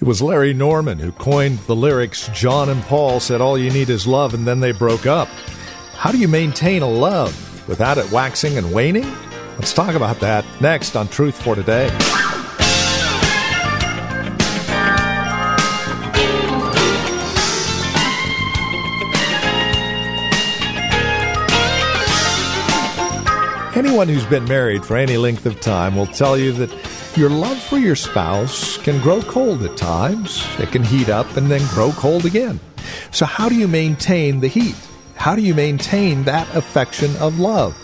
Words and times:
It 0.00 0.06
was 0.06 0.22
Larry 0.22 0.54
Norman 0.54 1.00
who 1.00 1.10
coined 1.10 1.58
the 1.60 1.74
lyrics 1.74 2.30
John 2.32 2.68
and 2.68 2.80
Paul 2.82 3.18
said 3.18 3.40
all 3.40 3.58
you 3.58 3.68
need 3.68 3.90
is 3.90 4.06
love 4.06 4.32
and 4.32 4.46
then 4.46 4.60
they 4.60 4.70
broke 4.70 5.06
up. 5.06 5.26
How 5.94 6.12
do 6.12 6.18
you 6.18 6.28
maintain 6.28 6.82
a 6.82 6.88
love 6.88 7.66
without 7.66 7.98
it 7.98 8.12
waxing 8.12 8.56
and 8.56 8.72
waning? 8.72 9.12
Let's 9.56 9.72
talk 9.72 9.96
about 9.96 10.20
that 10.20 10.44
next 10.60 10.94
on 10.94 11.08
Truth 11.08 11.42
for 11.42 11.56
Today. 11.56 11.88
Anyone 23.74 24.08
who's 24.08 24.26
been 24.26 24.44
married 24.44 24.84
for 24.84 24.96
any 24.96 25.16
length 25.16 25.44
of 25.44 25.58
time 25.60 25.96
will 25.96 26.06
tell 26.06 26.38
you 26.38 26.52
that 26.52 26.87
your 27.18 27.30
love 27.30 27.60
for 27.60 27.78
your 27.78 27.96
spouse 27.96 28.78
can 28.78 29.02
grow 29.02 29.20
cold 29.22 29.64
at 29.64 29.76
times. 29.76 30.46
It 30.60 30.70
can 30.70 30.84
heat 30.84 31.08
up 31.08 31.36
and 31.36 31.50
then 31.50 31.66
grow 31.74 31.90
cold 31.90 32.24
again. 32.24 32.60
So, 33.10 33.26
how 33.26 33.48
do 33.48 33.56
you 33.56 33.66
maintain 33.66 34.38
the 34.38 34.46
heat? 34.46 34.76
How 35.16 35.34
do 35.34 35.42
you 35.42 35.52
maintain 35.52 36.22
that 36.24 36.48
affection 36.54 37.14
of 37.16 37.40
love? 37.40 37.76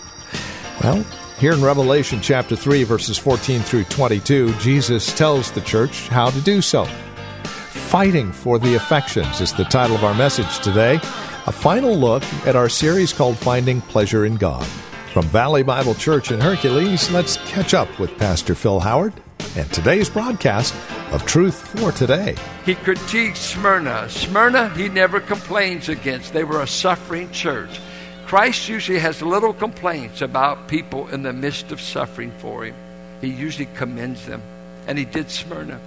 Well, 0.83 1.05
here 1.41 1.53
in 1.53 1.63
Revelation 1.65 2.21
chapter 2.23 2.55
3, 2.55 2.85
verses 2.85 3.19
14 3.19 3.63
through 3.63 3.85
22, 3.85 4.55
Jesus 4.55 5.13
tells 5.19 5.51
the 5.51 5.63
church 5.63 6.07
how 6.09 6.31
to 6.31 6.41
do 6.43 6.63
so. 6.63 6.85
Fighting 6.85 8.31
for 8.31 8.61
the 8.61 8.77
Affections 8.77 9.41
is 9.41 9.53
the 9.53 9.65
title 9.65 9.97
of 9.97 10.05
our 10.05 10.15
message 10.15 10.61
today, 10.61 11.01
a 11.47 11.53
final 11.53 11.97
look 11.97 12.23
at 12.47 12.55
our 12.55 12.69
series 12.69 13.13
called 13.13 13.37
Finding 13.37 13.81
Pleasure 13.81 14.27
in 14.27 14.37
God. 14.37 14.67
From 15.13 15.25
Valley 15.27 15.65
Bible 15.65 15.95
Church 15.95 16.31
in 16.31 16.41
Hercules, 16.41 17.11
let's 17.11 17.37
catch 17.49 17.75
up 17.75 17.99
with 17.99 18.17
Pastor 18.17 18.55
Phil 18.55 18.81
Howard 18.81 19.13
and 19.57 19.73
today's 19.73 20.11
broadcast 20.11 20.75
of 21.13 21.25
Truth 21.27 21.79
for 21.79 21.93
Today. 21.93 22.35
He 22.65 22.75
critiques 22.75 23.39
Smyrna. 23.39 24.09
Smyrna, 24.09 24.71
he 24.71 24.89
never 24.89 25.21
complains 25.21 25.89
against. 25.89 26.33
They 26.33 26.45
were 26.45 26.61
a 26.61 26.67
suffering 26.67 27.31
church. 27.31 27.81
Christ 28.27 28.69
usually 28.69 28.99
has 28.99 29.23
little 29.23 29.53
complaints 29.53 30.23
about 30.23 30.67
people 30.67 31.09
in 31.09 31.23
the 31.23 31.33
midst 31.33 31.71
of 31.71 31.81
suffering 31.81 32.33
for 32.39 32.65
him. 32.65 32.75
He 33.21 33.29
usually 33.29 33.69
commends 33.75 34.27
them, 34.27 34.43
and 34.87 34.99
he 34.99 35.05
did 35.05 35.31
Smyrna. 35.31 35.79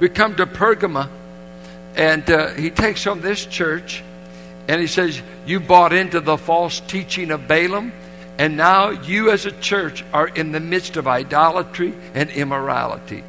We 0.00 0.08
come 0.08 0.36
to 0.36 0.46
Pergama, 0.46 1.08
and 1.96 2.28
uh, 2.30 2.50
he 2.50 2.70
takes 2.70 3.06
on 3.06 3.20
this 3.20 3.44
church 3.46 4.02
and 4.68 4.80
he 4.80 4.86
says, 4.86 5.20
You 5.46 5.60
bought 5.60 5.92
into 5.94 6.20
the 6.20 6.36
false 6.36 6.80
teaching 6.80 7.30
of 7.30 7.48
Balaam, 7.48 7.92
and 8.38 8.56
now 8.56 8.90
you 8.90 9.30
as 9.30 9.46
a 9.46 9.52
church 9.52 10.04
are 10.12 10.28
in 10.28 10.52
the 10.52 10.60
midst 10.60 10.96
of 10.96 11.08
idolatry 11.08 11.92
and 12.14 12.30
immorality. 12.30 13.24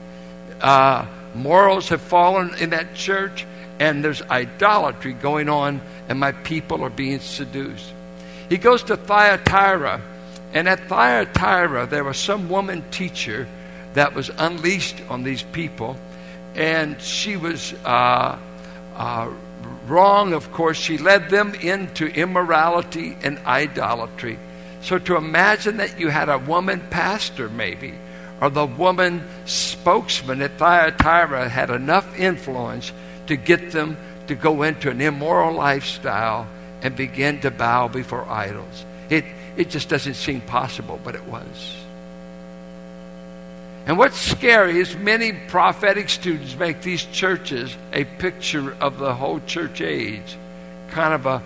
Uh, 0.62 1.06
morals 1.34 1.90
have 1.90 2.02
fallen 2.02 2.54
in 2.60 2.70
that 2.70 2.94
church, 2.94 3.46
and 3.80 4.04
there's 4.04 4.22
idolatry 4.22 5.14
going 5.14 5.50
on, 5.50 5.82
and 6.08 6.20
my 6.20 6.32
people 6.32 6.84
are 6.84 6.90
being 6.90 7.20
seduced. 7.20 7.92
He 8.50 8.58
goes 8.58 8.84
to 8.84 8.98
Thyatira, 8.98 10.02
and 10.54 10.70
at 10.70 10.88
Thyatira, 10.88 11.88
there 11.88 12.04
was 12.04 12.18
some 12.18 12.50
woman 12.50 12.84
teacher 12.92 13.48
that 13.94 14.14
was 14.14 14.30
unleashed 14.38 15.02
on 15.10 15.24
these 15.24 15.44
people, 15.44 15.98
and 16.56 17.02
she 17.02 17.36
was. 17.36 17.74
Uh, 17.84 18.38
uh, 18.96 19.32
wrong, 19.88 20.34
of 20.34 20.52
course, 20.52 20.78
she 20.78 20.98
led 20.98 21.30
them 21.30 21.54
into 21.56 22.06
immorality 22.06 23.18
and 23.24 23.40
idolatry. 23.40 24.38
So 24.82 24.98
to 24.98 25.18
imagine 25.18 25.78
that 25.78 26.00
you 26.00 26.10
had 26.10 26.30
a 26.30 26.38
woman 26.38 26.82
pastor, 26.90 27.50
maybe, 27.50 27.94
or 28.42 28.50
the 28.50 28.66
woman 28.66 29.28
spokesman 29.46 30.42
at 30.42 30.58
Thyatira 30.58 31.50
had 31.50 31.70
enough 31.70 32.18
influence 32.18 32.92
to 33.28 33.36
get 33.36 33.72
them 33.72 33.98
to 34.28 34.36
go 34.36 34.64
into 34.64 34.90
an 34.90 35.02
immoral 35.02 35.54
lifestyle 35.54 36.48
and 36.82 36.96
begin 36.96 37.42
to 37.42 37.52
bow 37.52 37.88
before 37.88 38.28
idols. 38.30 38.86
It, 39.10 39.26
it 39.58 39.70
just 39.70 39.90
doesn't 39.90 40.14
seem 40.14 40.42
possible, 40.42 41.00
but 41.04 41.16
it 41.16 41.26
was. 41.26 41.76
And 43.86 43.98
what's 43.98 44.20
scary 44.20 44.78
is 44.80 44.96
many 44.96 45.34
prophetic 45.34 46.10
students 46.10 46.56
make 46.56 46.82
these 46.82 47.04
churches 47.06 47.76
a 47.92 48.04
picture 48.04 48.76
of 48.80 49.00
the 49.00 49.16
whole 49.16 49.40
church 49.42 49.82
age, 49.82 50.38
kind 50.90 51.14
of 51.14 51.26
a 51.26 51.42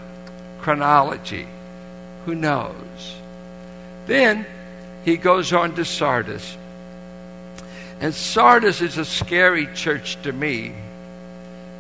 chronology. 0.59 1.47
Who 2.25 2.35
knows? 2.35 3.15
Then 4.05 4.45
he 5.05 5.17
goes 5.17 5.53
on 5.53 5.75
to 5.75 5.85
Sardis. 5.85 6.57
And 7.99 8.13
Sardis 8.13 8.81
is 8.81 8.97
a 8.97 9.05
scary 9.05 9.67
church 9.73 10.21
to 10.23 10.33
me 10.33 10.73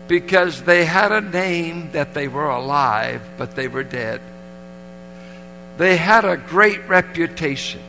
because 0.07 0.63
they 0.63 0.85
had 0.85 1.11
a 1.11 1.21
name 1.21 1.91
that 1.91 2.13
they 2.13 2.27
were 2.27 2.49
alive, 2.49 3.21
but 3.37 3.55
they 3.55 3.67
were 3.67 3.83
dead. 3.83 4.21
They 5.77 5.97
had 5.97 6.23
a 6.23 6.37
great 6.37 6.87
reputation 6.87 7.81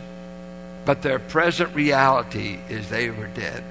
but 0.84 1.02
their 1.02 1.18
present 1.18 1.74
reality 1.74 2.58
is 2.68 2.88
they 2.88 3.10
were 3.10 3.26
dead. 3.28 3.64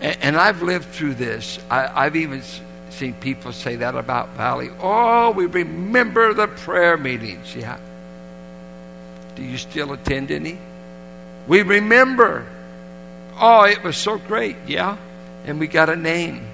And, 0.00 0.18
and 0.22 0.36
I've 0.36 0.62
lived 0.62 0.86
through 0.86 1.14
this. 1.14 1.58
I, 1.70 2.04
I've 2.04 2.16
even 2.16 2.42
seen 2.90 3.14
people 3.14 3.52
say 3.52 3.76
that 3.76 3.94
about 3.94 4.30
Valley. 4.30 4.70
Oh, 4.80 5.30
we 5.30 5.46
remember 5.46 6.34
the 6.34 6.48
prayer 6.48 6.96
meetings. 6.96 7.56
Yeah. 7.56 7.78
Do 9.34 9.42
you 9.42 9.58
still 9.58 9.92
attend 9.92 10.30
any? 10.30 10.58
We 11.46 11.62
remember. 11.62 12.46
Oh, 13.40 13.64
it 13.64 13.82
was 13.82 13.96
so 13.96 14.18
great. 14.18 14.56
Yeah. 14.66 14.96
And 15.46 15.58
we 15.58 15.66
got 15.66 15.88
a 15.88 15.96
name. 15.96 16.46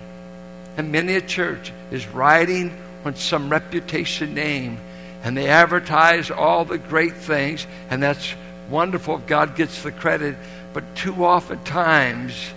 And 0.77 0.93
many 0.93 1.15
a 1.15 1.21
church 1.21 1.72
is 1.91 2.06
riding 2.09 2.77
on 3.05 3.17
some 3.17 3.50
reputation 3.50 4.34
name. 4.34 4.78
And 5.22 5.37
they 5.37 5.49
advertise 5.49 6.31
all 6.31 6.65
the 6.65 6.78
great 6.78 7.17
things. 7.17 7.67
And 7.91 8.03
that's 8.03 8.34
wonderful 8.71 9.17
if 9.17 9.27
God 9.27 9.56
gets 9.56 9.83
the 9.83 9.93
credit, 9.93 10.37
but 10.72 10.94
too 10.94 11.25
often 11.25 11.62
times 11.65 12.53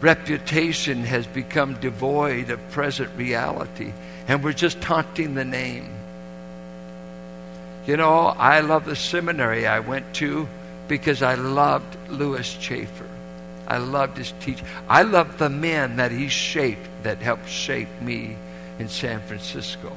reputation 0.00 1.02
has 1.04 1.26
become 1.26 1.74
devoid 1.80 2.50
of 2.50 2.70
present 2.70 3.10
reality, 3.16 3.92
and 4.26 4.42
we're 4.42 4.52
just 4.52 4.80
taunting 4.80 5.34
the 5.34 5.44
name. 5.44 5.97
You 7.88 7.96
know, 7.96 8.26
I 8.26 8.60
love 8.60 8.84
the 8.84 8.94
seminary 8.94 9.66
I 9.66 9.80
went 9.80 10.12
to 10.16 10.46
because 10.88 11.22
I 11.22 11.36
loved 11.36 11.96
Lewis 12.10 12.52
Chafer. 12.52 13.08
I 13.66 13.78
loved 13.78 14.18
his 14.18 14.34
teaching. 14.40 14.66
I 14.90 15.04
loved 15.04 15.38
the 15.38 15.48
men 15.48 15.96
that 15.96 16.12
he 16.12 16.28
shaped 16.28 16.86
that 17.04 17.16
helped 17.16 17.48
shape 17.48 17.88
me 18.02 18.36
in 18.78 18.90
San 18.90 19.22
Francisco. 19.22 19.96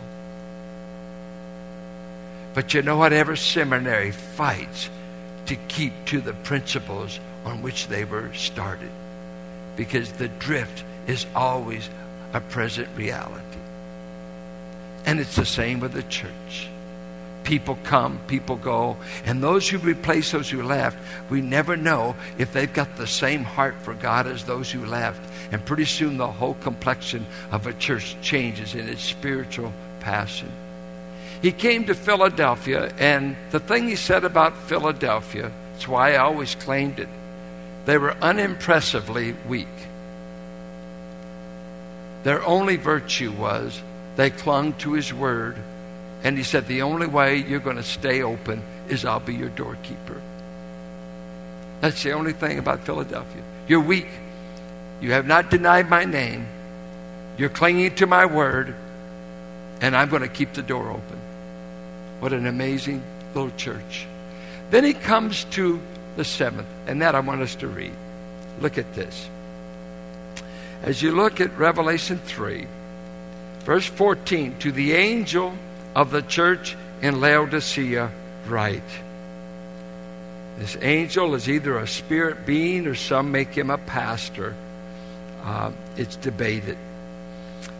But 2.54 2.74
you 2.74 2.82
know 2.82 2.96
what? 2.96 3.12
Every 3.12 3.38
seminary 3.38 4.12
fights 4.12 4.90
to 5.48 5.58
keep 5.58 5.92
to 6.06 6.22
the 6.22 6.34
principles 6.34 7.20
on 7.44 7.62
which 7.62 7.88
they 7.88 8.06
were 8.06 8.34
started. 8.34 8.92
Because 9.76 10.14
the 10.14 10.30
drift 10.30 10.86
is 11.08 11.26
always 11.36 11.90
a 12.32 12.40
present 12.40 12.88
reality. 12.96 13.44
And 15.06 15.20
it's 15.20 15.36
the 15.36 15.46
same 15.46 15.82
with 15.82 15.92
the 15.92 16.04
church. 16.04 16.71
People 17.44 17.78
come, 17.84 18.20
people 18.28 18.56
go, 18.56 18.98
and 19.26 19.42
those 19.42 19.68
who 19.68 19.78
replace 19.80 20.32
those 20.32 20.50
who 20.50 20.64
left, 20.64 20.98
we 21.30 21.42
never 21.42 21.76
know 21.76 22.16
if 22.38 22.54
they've 22.54 22.72
got 22.72 22.98
the 22.98 23.08
same 23.08 23.44
heart 23.44 23.76
for 23.82 23.94
God 23.94 24.28
as 24.28 24.44
those 24.44 24.72
who 24.72 24.86
left. 24.86 25.22
And 25.52 25.66
pretty 25.66 25.86
soon 25.86 26.18
the 26.18 26.32
whole 26.32 26.54
complexion 26.56 27.26
of 27.52 27.68
a 27.68 27.74
church 27.74 28.16
changes 28.22 28.76
in 28.76 28.88
its 28.88 29.04
spiritual 29.04 29.74
passion 30.00 30.52
he 31.42 31.52
came 31.52 31.86
to 31.86 31.96
Philadelphia, 31.96 32.94
and 33.00 33.36
the 33.50 33.60
thing 33.60 33.88
he 33.88 33.96
said 33.96 34.24
about 34.24 34.56
Philadelphia, 34.58 35.52
that's 35.74 35.88
why 35.88 36.14
I 36.14 36.18
always 36.18 36.54
claimed 36.54 37.00
it, 37.00 37.10
they 37.86 37.98
were 37.98 38.16
unimpressively 38.22 39.36
weak. 39.48 39.68
Their 42.24 42.46
only 42.46 42.76
virtue 42.76 43.32
was 43.32 43.82
they 44.16 44.30
clung 44.30 44.74
to 44.74 44.94
his 44.94 45.12
word, 45.12 45.58
and 46.24 46.38
he 46.38 46.44
said, 46.44 46.68
The 46.68 46.82
only 46.82 47.08
way 47.08 47.38
you're 47.38 47.60
going 47.60 47.78
to 47.78 47.84
stay 47.84 48.22
open 48.22 48.64
is 48.88 49.06
I'll 49.06 49.20
be 49.20 49.34
your 49.34 49.50
doorkeeper. 49.50 50.22
That's 51.80 52.04
the 52.04 52.12
only 52.12 52.34
thing 52.34 52.60
about 52.60 52.82
Philadelphia. 52.82 53.44
You're 53.68 53.82
weak. 53.82 54.08
You 55.02 55.14
have 55.14 55.26
not 55.26 55.50
denied 55.50 55.90
my 55.90 56.06
name. 56.06 56.48
You're 57.38 57.50
clinging 57.50 57.96
to 57.96 58.06
my 58.06 58.26
word, 58.26 58.76
and 59.82 59.96
I'm 59.96 60.10
going 60.10 60.22
to 60.22 60.28
keep 60.28 60.54
the 60.54 60.62
door 60.62 60.92
open. 60.92 61.20
What 62.20 62.34
an 62.34 62.46
amazing 62.46 63.02
little 63.34 63.52
church. 63.58 64.06
Then 64.70 64.84
he 64.84 64.94
comes 64.94 65.46
to 65.46 65.82
the 66.18 66.24
seventh, 66.24 66.68
and 66.86 67.02
that 67.02 67.16
I 67.16 67.20
want 67.22 67.42
us 67.42 67.56
to 67.56 67.68
read. 67.68 67.94
Look 68.60 68.78
at 68.78 68.94
this. 68.94 69.28
As 70.84 71.02
you 71.02 71.12
look 71.14 71.42
at 71.42 71.58
Revelation 71.58 72.20
3, 72.20 72.68
verse 73.62 73.86
14, 73.88 74.58
to 74.60 74.72
the 74.72 74.94
angel 74.94 75.54
of 75.96 76.12
the 76.12 76.22
church 76.22 76.76
in 77.02 77.20
Laodicea, 77.20 78.12
write. 78.48 78.84
This 80.58 80.78
angel 80.82 81.34
is 81.36 81.50
either 81.50 81.78
a 81.78 81.88
spirit 81.88 82.46
being 82.46 82.88
or 82.88 82.96
some 82.96 83.32
make 83.32 83.50
him 83.50 83.70
a 83.70 83.78
pastor. 83.78 84.56
Uh, 85.44 85.72
it's 85.98 86.16
debated. 86.16 86.78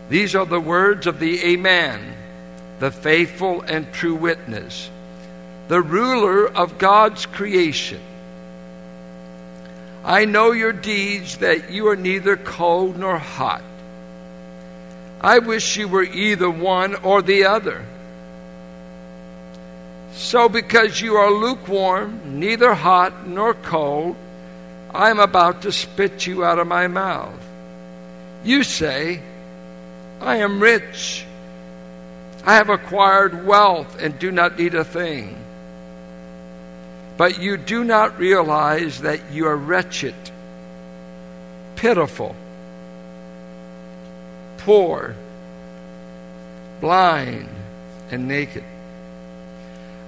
These 0.08 0.34
are 0.34 0.46
the 0.46 0.60
words 0.60 1.06
of 1.06 1.18
the 1.20 1.42
Amen, 1.44 2.14
the 2.80 2.90
faithful 2.90 3.62
and 3.62 3.90
true 3.92 4.16
witness, 4.16 4.90
the 5.68 5.80
ruler 5.80 6.48
of 6.48 6.78
God's 6.78 7.24
creation. 7.26 8.00
I 10.04 10.24
know 10.24 10.50
your 10.50 10.72
deeds, 10.72 11.38
that 11.38 11.70
you 11.70 11.86
are 11.88 11.96
neither 11.96 12.36
cold 12.36 12.98
nor 12.98 13.18
hot. 13.18 13.62
I 15.20 15.38
wish 15.38 15.76
you 15.76 15.86
were 15.86 16.02
either 16.02 16.50
one 16.50 16.96
or 16.96 17.22
the 17.22 17.44
other. 17.44 17.86
So, 20.12 20.48
because 20.48 21.00
you 21.00 21.16
are 21.16 21.30
lukewarm, 21.30 22.38
neither 22.38 22.74
hot 22.74 23.26
nor 23.26 23.54
cold, 23.54 24.16
I 24.94 25.10
am 25.10 25.18
about 25.18 25.62
to 25.62 25.72
spit 25.72 26.26
you 26.26 26.44
out 26.44 26.58
of 26.58 26.66
my 26.66 26.86
mouth. 26.86 27.40
You 28.44 28.62
say, 28.62 29.22
I 30.20 30.36
am 30.36 30.60
rich. 30.60 31.24
I 32.44 32.56
have 32.56 32.68
acquired 32.68 33.46
wealth 33.46 34.00
and 34.00 34.18
do 34.18 34.30
not 34.30 34.58
need 34.58 34.74
a 34.74 34.84
thing. 34.84 35.36
But 37.16 37.40
you 37.40 37.56
do 37.56 37.84
not 37.84 38.18
realize 38.18 39.02
that 39.02 39.32
you 39.32 39.46
are 39.46 39.56
wretched, 39.56 40.14
pitiful, 41.76 42.34
poor, 44.58 45.14
blind, 46.80 47.48
and 48.10 48.28
naked. 48.28 48.64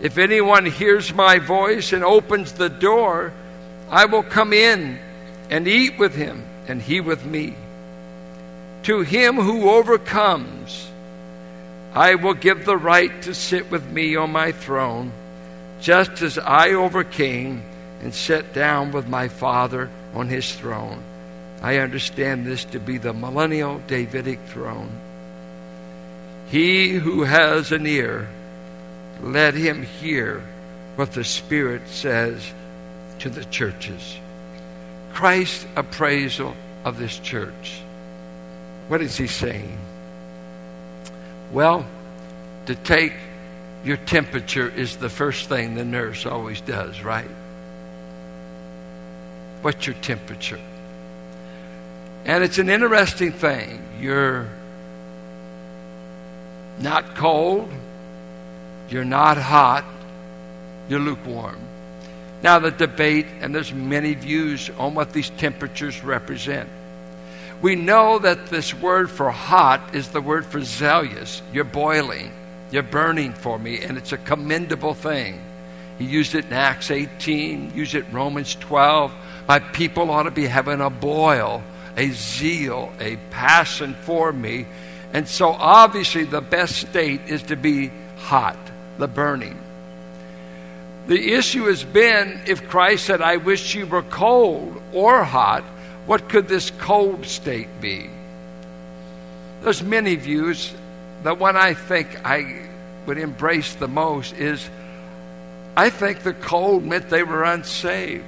If 0.00 0.18
anyone 0.18 0.66
hears 0.66 1.12
my 1.14 1.38
voice 1.38 1.92
and 1.92 2.04
opens 2.04 2.52
the 2.52 2.68
door, 2.68 3.32
I 3.88 4.04
will 4.06 4.22
come 4.22 4.52
in 4.52 4.98
and 5.48 5.66
eat 5.66 5.98
with 5.98 6.14
him, 6.14 6.44
and 6.68 6.82
he 6.82 7.00
with 7.00 7.24
me. 7.24 7.54
To 8.84 9.00
him 9.00 9.36
who 9.36 9.70
overcomes, 9.70 10.90
I 11.94 12.16
will 12.16 12.34
give 12.34 12.64
the 12.64 12.76
right 12.76 13.22
to 13.22 13.34
sit 13.34 13.70
with 13.70 13.90
me 13.90 14.16
on 14.16 14.30
my 14.32 14.52
throne, 14.52 15.12
just 15.80 16.20
as 16.22 16.38
I 16.38 16.70
overcame 16.70 17.62
and 18.02 18.14
sat 18.14 18.52
down 18.52 18.92
with 18.92 19.08
my 19.08 19.28
Father 19.28 19.90
on 20.14 20.28
his 20.28 20.54
throne. 20.54 21.02
I 21.62 21.78
understand 21.78 22.44
this 22.44 22.64
to 22.66 22.78
be 22.78 22.98
the 22.98 23.14
millennial 23.14 23.80
Davidic 23.86 24.40
throne. 24.46 24.90
He 26.48 26.90
who 26.90 27.22
has 27.22 27.72
an 27.72 27.86
ear, 27.86 28.28
let 29.22 29.54
him 29.54 29.82
hear 29.82 30.42
what 30.96 31.12
the 31.12 31.24
Spirit 31.24 31.88
says 31.88 32.52
to 33.20 33.28
the 33.28 33.44
churches. 33.44 34.18
Christ's 35.12 35.66
appraisal 35.76 36.54
of 36.84 36.98
this 36.98 37.18
church. 37.18 37.80
What 38.88 39.00
is 39.00 39.16
he 39.16 39.26
saying? 39.26 39.78
Well, 41.52 41.86
to 42.66 42.74
take 42.74 43.14
your 43.84 43.96
temperature 43.96 44.68
is 44.68 44.96
the 44.96 45.08
first 45.08 45.48
thing 45.48 45.74
the 45.74 45.84
nurse 45.84 46.26
always 46.26 46.60
does, 46.60 47.02
right? 47.02 47.30
What's 49.62 49.86
your 49.86 49.96
temperature? 49.96 50.60
And 52.24 52.42
it's 52.42 52.58
an 52.58 52.68
interesting 52.68 53.32
thing. 53.32 53.82
You're 54.00 54.48
not 56.78 57.14
cold, 57.14 57.70
you're 58.88 59.04
not 59.04 59.36
hot, 59.36 59.84
you're 60.88 61.00
lukewarm. 61.00 61.58
Now, 62.42 62.58
the 62.58 62.70
debate, 62.70 63.26
and 63.40 63.54
there's 63.54 63.72
many 63.72 64.14
views 64.14 64.70
on 64.78 64.94
what 64.94 65.12
these 65.12 65.30
temperatures 65.30 66.04
represent. 66.04 66.68
We 67.62 67.74
know 67.74 68.18
that 68.18 68.46
this 68.46 68.74
word 68.74 69.10
for 69.10 69.30
hot 69.30 69.94
is 69.94 70.08
the 70.08 70.20
word 70.20 70.44
for 70.44 70.62
zealous. 70.62 71.42
You're 71.52 71.64
boiling, 71.64 72.32
you're 72.70 72.82
burning 72.82 73.32
for 73.32 73.58
me, 73.58 73.80
and 73.80 73.96
it's 73.96 74.12
a 74.12 74.18
commendable 74.18 74.94
thing. 74.94 75.40
He 75.98 76.04
used 76.04 76.34
it 76.34 76.44
in 76.44 76.52
Acts 76.52 76.90
18, 76.90 77.72
used 77.74 77.94
it 77.94 78.06
in 78.06 78.12
Romans 78.12 78.54
12. 78.54 79.12
My 79.48 79.58
people 79.58 80.10
ought 80.10 80.24
to 80.24 80.30
be 80.30 80.46
having 80.46 80.82
a 80.82 80.90
boil, 80.90 81.62
a 81.96 82.10
zeal, 82.10 82.92
a 83.00 83.16
passion 83.30 83.94
for 83.94 84.32
me. 84.32 84.66
And 85.14 85.26
so, 85.26 85.52
obviously, 85.52 86.24
the 86.24 86.42
best 86.42 86.76
state 86.76 87.22
is 87.28 87.44
to 87.44 87.56
be 87.56 87.90
hot 88.18 88.58
the 88.98 89.08
burning. 89.08 89.58
The 91.06 91.34
issue 91.34 91.66
has 91.66 91.84
been 91.84 92.40
if 92.46 92.68
Christ 92.68 93.06
said, 93.06 93.22
I 93.22 93.36
wish 93.36 93.74
you 93.74 93.86
were 93.86 94.02
cold 94.02 94.82
or 94.92 95.22
hot, 95.22 95.62
what 96.06 96.28
could 96.28 96.48
this 96.48 96.70
cold 96.70 97.26
state 97.26 97.80
be? 97.80 98.10
There's 99.62 99.82
many 99.82 100.16
views. 100.16 100.72
The 101.22 101.34
one 101.34 101.56
I 101.56 101.74
think 101.74 102.24
I 102.24 102.68
would 103.06 103.18
embrace 103.18 103.74
the 103.74 103.88
most 103.88 104.34
is 104.34 104.68
I 105.76 105.90
think 105.90 106.22
the 106.22 106.34
cold 106.34 106.84
meant 106.84 107.08
they 107.08 107.22
were 107.22 107.44
unsaved. 107.44 108.24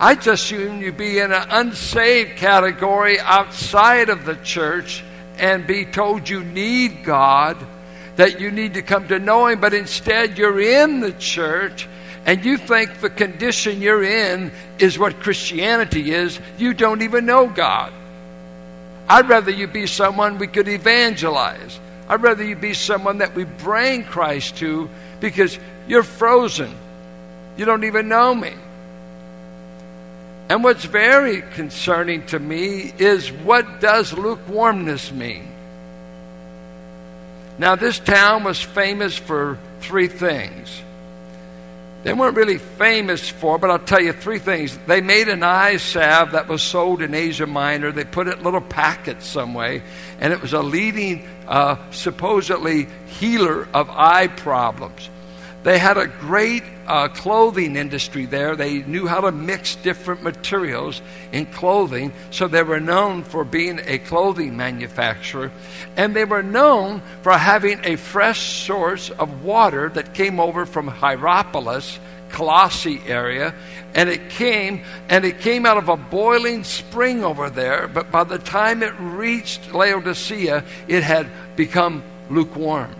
I 0.00 0.14
just 0.14 0.26
assume 0.26 0.82
you 0.82 0.92
be 0.92 1.18
in 1.18 1.32
an 1.32 1.46
unsaved 1.48 2.36
category 2.36 3.20
outside 3.20 4.08
of 4.08 4.24
the 4.24 4.34
church 4.36 5.04
and 5.38 5.66
be 5.66 5.84
told 5.84 6.28
you 6.28 6.42
need 6.42 7.04
God 7.04 7.56
that 8.16 8.40
you 8.40 8.50
need 8.50 8.74
to 8.74 8.82
come 8.82 9.08
to 9.08 9.18
know 9.18 9.46
Him, 9.46 9.60
but 9.60 9.74
instead 9.74 10.38
you're 10.38 10.60
in 10.60 11.00
the 11.00 11.12
church 11.12 11.88
and 12.24 12.44
you 12.44 12.56
think 12.56 13.00
the 13.00 13.10
condition 13.10 13.82
you're 13.82 14.04
in 14.04 14.52
is 14.78 14.98
what 14.98 15.20
Christianity 15.20 16.12
is, 16.12 16.38
you 16.56 16.72
don't 16.72 17.02
even 17.02 17.26
know 17.26 17.48
God. 17.48 17.92
I'd 19.08 19.28
rather 19.28 19.50
you 19.50 19.66
be 19.66 19.86
someone 19.86 20.38
we 20.38 20.46
could 20.46 20.68
evangelize. 20.68 21.78
I'd 22.08 22.22
rather 22.22 22.44
you 22.44 22.56
be 22.56 22.74
someone 22.74 23.18
that 23.18 23.34
we 23.34 23.44
bring 23.44 24.04
Christ 24.04 24.56
to 24.58 24.88
because 25.20 25.58
you're 25.88 26.02
frozen. 26.02 26.72
You 27.56 27.64
don't 27.64 27.84
even 27.84 28.08
know 28.08 28.34
me. 28.34 28.52
And 30.48 30.62
what's 30.62 30.84
very 30.84 31.42
concerning 31.42 32.26
to 32.26 32.38
me 32.38 32.92
is 32.98 33.32
what 33.32 33.80
does 33.80 34.12
lukewarmness 34.12 35.12
mean? 35.12 35.51
Now, 37.58 37.76
this 37.76 37.98
town 37.98 38.44
was 38.44 38.60
famous 38.60 39.16
for 39.16 39.58
three 39.80 40.08
things. 40.08 40.82
They 42.02 42.12
weren't 42.12 42.36
really 42.36 42.58
famous 42.58 43.28
for, 43.28 43.58
but 43.58 43.70
I'll 43.70 43.78
tell 43.78 44.00
you 44.00 44.12
three 44.12 44.40
things. 44.40 44.76
They 44.86 45.00
made 45.00 45.28
an 45.28 45.44
eye 45.44 45.76
salve 45.76 46.32
that 46.32 46.48
was 46.48 46.60
sold 46.60 47.00
in 47.00 47.14
Asia 47.14 47.46
Minor. 47.46 47.92
They 47.92 48.04
put 48.04 48.26
it 48.26 48.38
in 48.38 48.44
little 48.44 48.60
packets 48.60 49.26
some 49.26 49.54
way, 49.54 49.82
and 50.18 50.32
it 50.32 50.42
was 50.42 50.52
a 50.52 50.62
leading, 50.62 51.28
uh, 51.46 51.76
supposedly, 51.92 52.88
healer 53.06 53.68
of 53.72 53.88
eye 53.88 54.26
problems. 54.26 55.08
They 55.62 55.78
had 55.78 55.96
a 55.96 56.08
great 56.08 56.64
uh, 56.86 57.08
clothing 57.08 57.76
industry 57.76 58.26
there. 58.26 58.56
They 58.56 58.82
knew 58.82 59.06
how 59.06 59.20
to 59.20 59.30
mix 59.30 59.76
different 59.76 60.22
materials 60.22 61.00
in 61.30 61.46
clothing, 61.46 62.12
so 62.30 62.48
they 62.48 62.64
were 62.64 62.80
known 62.80 63.22
for 63.22 63.44
being 63.44 63.80
a 63.86 63.98
clothing 63.98 64.56
manufacturer. 64.56 65.52
And 65.96 66.16
they 66.16 66.24
were 66.24 66.42
known 66.42 67.02
for 67.22 67.32
having 67.32 67.80
a 67.84 67.96
fresh 67.96 68.64
source 68.64 69.10
of 69.10 69.44
water 69.44 69.88
that 69.90 70.14
came 70.14 70.40
over 70.40 70.66
from 70.66 70.88
Hierapolis, 70.88 72.00
Colossae 72.30 73.00
area, 73.06 73.54
and 73.94 74.08
it 74.08 74.30
came 74.30 74.82
and 75.08 75.24
it 75.24 75.40
came 75.40 75.66
out 75.66 75.76
of 75.76 75.88
a 75.88 75.96
boiling 75.96 76.64
spring 76.64 77.22
over 77.22 77.50
there. 77.50 77.86
But 77.86 78.10
by 78.10 78.24
the 78.24 78.38
time 78.38 78.82
it 78.82 78.94
reached 78.98 79.72
Laodicea, 79.72 80.64
it 80.88 81.02
had 81.04 81.28
become 81.56 82.02
lukewarm. 82.30 82.96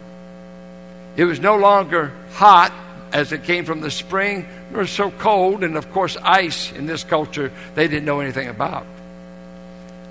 It 1.17 1.25
was 1.25 1.41
no 1.41 1.57
longer 1.57 2.13
hot 2.33 2.73
as 3.13 3.33
it 3.33 3.45
came 3.45 3.65
from 3.65 3.81
the 3.81 3.91
spring, 3.91 4.47
nor 4.71 4.87
so 4.87 5.11
cold, 5.11 5.63
and 5.63 5.77
of 5.77 5.93
course, 5.93 6.17
ice 6.23 6.73
in 6.73 6.87
this 6.87 7.05
culture 7.05 7.53
they 7.75 7.87
didn't 7.89 8.07
know 8.07 8.21
anything 8.21 8.49
about. 8.49 8.87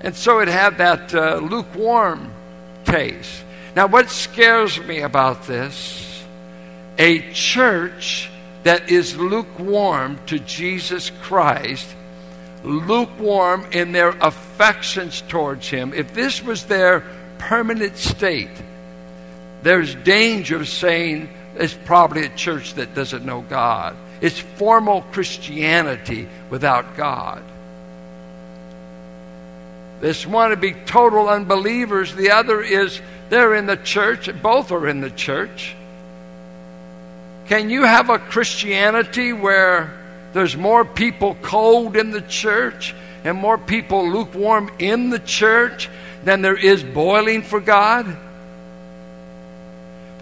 And 0.00 0.14
so 0.14 0.40
it 0.40 0.48
had 0.48 0.78
that 0.78 1.14
uh, 1.14 1.36
lukewarm 1.36 2.32
taste. 2.84 3.44
Now, 3.74 3.86
what 3.86 4.10
scares 4.10 4.80
me 4.80 5.00
about 5.00 5.46
this? 5.46 6.24
A 6.98 7.20
church 7.32 8.30
that 8.64 8.90
is 8.90 9.16
lukewarm 9.16 10.18
to 10.26 10.38
Jesus 10.38 11.10
Christ, 11.22 11.88
lukewarm 12.62 13.66
in 13.72 13.92
their 13.92 14.10
affections 14.10 15.22
towards 15.22 15.68
Him, 15.68 15.92
if 15.94 16.14
this 16.14 16.42
was 16.42 16.64
their 16.64 17.04
permanent 17.38 17.96
state, 17.96 18.50
there's 19.62 19.94
danger 19.94 20.56
of 20.56 20.68
saying 20.68 21.28
it's 21.54 21.74
probably 21.74 22.24
a 22.24 22.28
church 22.30 22.74
that 22.74 22.94
doesn't 22.94 23.24
know 23.24 23.42
God. 23.42 23.96
It's 24.20 24.38
formal 24.38 25.02
Christianity 25.02 26.28
without 26.50 26.96
God. 26.96 27.42
This 30.00 30.26
one 30.26 30.50
to 30.50 30.56
be 30.56 30.72
total 30.72 31.28
unbelievers. 31.28 32.14
The 32.14 32.32
other 32.32 32.60
is 32.60 33.00
they're 33.28 33.54
in 33.54 33.66
the 33.66 33.76
church. 33.76 34.28
Both 34.42 34.72
are 34.72 34.88
in 34.88 35.00
the 35.00 35.10
church. 35.10 35.76
Can 37.46 37.70
you 37.70 37.84
have 37.84 38.10
a 38.10 38.18
Christianity 38.18 39.32
where 39.32 39.96
there's 40.32 40.56
more 40.56 40.84
people 40.84 41.36
cold 41.42 41.96
in 41.96 42.10
the 42.10 42.20
church 42.20 42.94
and 43.24 43.38
more 43.38 43.58
people 43.58 44.08
lukewarm 44.10 44.70
in 44.78 45.10
the 45.10 45.18
church 45.18 45.88
than 46.24 46.42
there 46.42 46.56
is 46.56 46.82
boiling 46.82 47.42
for 47.42 47.60
God? 47.60 48.16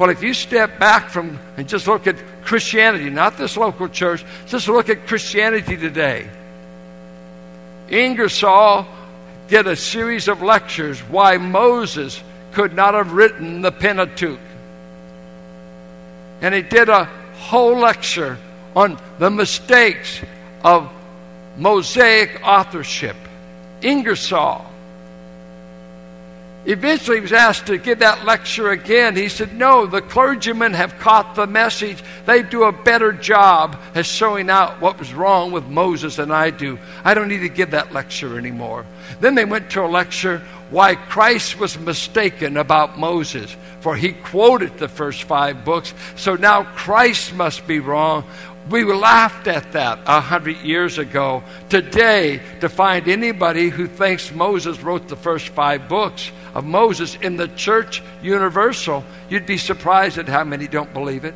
Well, 0.01 0.09
if 0.09 0.23
you 0.23 0.33
step 0.33 0.79
back 0.79 1.11
from 1.11 1.39
and 1.59 1.69
just 1.69 1.87
look 1.87 2.07
at 2.07 2.17
Christianity, 2.43 3.11
not 3.11 3.37
this 3.37 3.55
local 3.59 3.87
church, 3.87 4.25
just 4.47 4.67
look 4.67 4.89
at 4.89 5.07
Christianity 5.07 5.77
today. 5.77 6.27
Ingersoll 7.91 8.87
did 9.49 9.67
a 9.67 9.77
series 9.77 10.27
of 10.27 10.41
lectures 10.41 10.99
why 11.01 11.37
Moses 11.37 12.23
could 12.53 12.73
not 12.73 12.95
have 12.95 13.13
written 13.13 13.61
the 13.61 13.71
Pentateuch. 13.71 14.41
And 16.41 16.55
he 16.55 16.63
did 16.63 16.89
a 16.89 17.05
whole 17.37 17.77
lecture 17.77 18.39
on 18.75 18.99
the 19.19 19.29
mistakes 19.29 20.23
of 20.65 20.91
Mosaic 21.59 22.41
authorship. 22.43 23.17
Ingersoll. 23.83 24.65
Eventually, 26.67 27.17
he 27.17 27.23
was 27.23 27.33
asked 27.33 27.67
to 27.67 27.79
give 27.79 28.01
that 28.01 28.27
lecture 28.27 28.71
again. 28.71 29.17
He 29.17 29.31
said, 29.31 29.55
No, 29.55 29.87
the 29.87 30.03
clergymen 30.03 30.75
have 30.75 30.99
caught 30.99 31.35
the 31.35 31.47
message. 31.47 32.03
They 32.27 32.43
do 32.43 32.65
a 32.65 32.73
better 32.73 33.13
job 33.13 33.81
at 33.95 34.05
showing 34.05 34.51
out 34.51 34.81
what 34.81 34.99
was 34.99 35.15
wrong 35.15 35.53
with 35.53 35.67
Moses 35.67 36.17
than 36.17 36.31
I 36.31 36.51
do. 36.51 36.79
I 37.03 37.15
don't 37.15 37.29
need 37.29 37.41
to 37.41 37.49
give 37.49 37.71
that 37.71 37.95
lecture 37.95 38.39
anymore. 38.39 38.85
Then 39.21 39.35
they 39.35 39.47
went 39.47 39.71
to 39.71 39.85
a 39.85 39.89
lecture 39.89 40.43
why 40.71 40.95
Christ 40.95 41.59
was 41.59 41.79
mistaken 41.79 42.57
about 42.57 42.99
Moses, 42.99 43.55
for 43.81 43.97
he 43.97 44.13
quoted 44.13 44.79
the 44.79 44.89
first 44.89 45.25
five 45.25 45.65
books. 45.65 45.93
So 46.17 46.37
now 46.37 46.63
Christ 46.63 47.35
must 47.35 47.67
be 47.67 47.81
wrong. 47.81 48.25
We 48.71 48.85
laughed 48.85 49.49
at 49.49 49.73
that 49.73 49.99
a 50.07 50.21
hundred 50.21 50.59
years 50.59 50.99
ago. 50.99 51.43
Today, 51.69 52.41
to 52.61 52.69
find 52.69 53.09
anybody 53.09 53.69
who 53.69 53.89
thinks 53.89 54.33
Moses 54.33 54.81
wrote 54.81 55.09
the 55.09 55.17
first 55.17 55.49
five 55.49 55.89
books 55.89 56.31
of 56.55 56.65
Moses 56.65 57.17
in 57.17 57.37
the 57.37 57.49
church 57.49 58.01
universal, 58.23 59.05
you'd 59.29 59.45
be 59.45 59.59
surprised 59.59 60.19
at 60.19 60.29
how 60.29 60.45
many 60.45 60.69
don't 60.69 60.95
believe 60.95 61.25
it. 61.25 61.35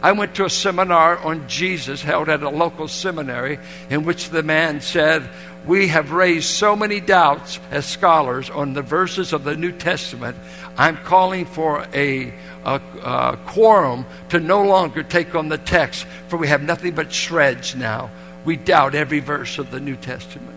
I 0.00 0.12
went 0.12 0.36
to 0.36 0.46
a 0.46 0.50
seminar 0.50 1.18
on 1.18 1.48
Jesus 1.48 2.00
held 2.00 2.30
at 2.30 2.42
a 2.42 2.48
local 2.48 2.88
seminary 2.88 3.58
in 3.90 4.04
which 4.04 4.30
the 4.30 4.42
man 4.42 4.80
said, 4.80 5.28
We 5.66 5.88
have 5.88 6.12
raised 6.12 6.46
so 6.46 6.76
many 6.76 7.00
doubts 7.00 7.58
as 7.70 7.84
scholars 7.84 8.48
on 8.48 8.72
the 8.72 8.82
verses 8.82 9.34
of 9.34 9.44
the 9.44 9.56
New 9.56 9.72
Testament. 9.72 10.36
I'm 10.78 10.96
calling 10.96 11.44
for 11.44 11.86
a 11.92 12.32
a, 12.64 12.80
a 13.02 13.38
quorum 13.46 14.06
to 14.30 14.40
no 14.40 14.62
longer 14.62 15.02
take 15.02 15.34
on 15.34 15.48
the 15.48 15.58
text, 15.58 16.06
for 16.28 16.36
we 16.36 16.48
have 16.48 16.62
nothing 16.62 16.94
but 16.94 17.12
shreds 17.12 17.74
now. 17.74 18.10
We 18.44 18.56
doubt 18.56 18.94
every 18.94 19.20
verse 19.20 19.58
of 19.58 19.70
the 19.70 19.80
New 19.80 19.96
Testament. 19.96 20.56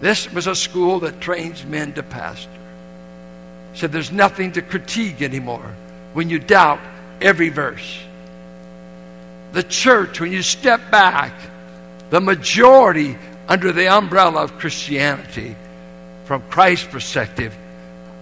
This 0.00 0.32
was 0.32 0.46
a 0.46 0.54
school 0.54 1.00
that 1.00 1.20
trains 1.20 1.64
men 1.64 1.92
to 1.94 2.02
pastor. 2.02 2.50
Said 3.74 3.92
there's 3.92 4.12
nothing 4.12 4.52
to 4.52 4.62
critique 4.62 5.22
anymore 5.22 5.74
when 6.12 6.28
you 6.28 6.38
doubt 6.38 6.80
every 7.20 7.48
verse. 7.48 7.98
The 9.52 9.62
church, 9.62 10.20
when 10.20 10.32
you 10.32 10.42
step 10.42 10.90
back, 10.90 11.32
the 12.10 12.20
majority 12.20 13.16
under 13.48 13.72
the 13.72 13.88
umbrella 13.88 14.42
of 14.42 14.58
Christianity, 14.58 15.56
from 16.24 16.42
Christ's 16.42 16.86
perspective, 16.86 17.56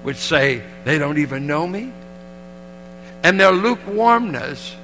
would 0.05 0.17
say, 0.17 0.63
They 0.85 0.99
don't 0.99 1.19
even 1.19 1.47
know 1.47 1.67
me. 1.67 1.93
And 3.23 3.39
their 3.39 3.53
lukewarmness 3.53 4.77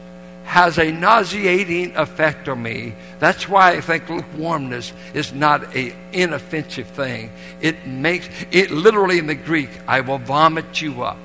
has 0.45 0.79
a 0.79 0.93
nauseating 0.93 1.97
effect 1.97 2.49
on 2.49 2.63
me. 2.63 2.95
That's 3.19 3.49
why 3.49 3.73
I 3.73 3.81
think 3.81 4.09
lukewarmness 4.09 4.93
is 5.13 5.33
not 5.33 5.75
an 5.75 5.93
inoffensive 6.13 6.87
thing. 6.89 7.33
It 7.61 7.87
makes 7.87 8.29
it 8.53 8.71
literally 8.71 9.19
in 9.19 9.27
the 9.27 9.35
Greek, 9.35 9.71
I 9.89 10.03
will 10.03 10.19
vomit 10.19 10.81
you 10.81 11.03
up. 11.03 11.19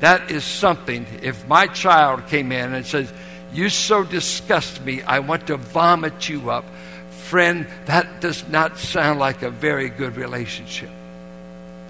That 0.00 0.30
is 0.30 0.44
something. 0.44 1.06
If 1.22 1.46
my 1.46 1.68
child 1.68 2.26
came 2.26 2.52
in 2.52 2.74
and 2.74 2.84
says, 2.84 3.10
You 3.54 3.70
so 3.70 4.04
disgust 4.04 4.84
me, 4.84 5.00
I 5.02 5.20
want 5.20 5.46
to 5.46 5.56
vomit 5.56 6.28
you 6.28 6.50
up. 6.50 6.64
Friend, 7.28 7.66
that 7.86 8.20
does 8.20 8.46
not 8.48 8.78
sound 8.78 9.20
like 9.20 9.42
a 9.42 9.50
very 9.50 9.88
good 9.88 10.16
relationship. 10.16 10.90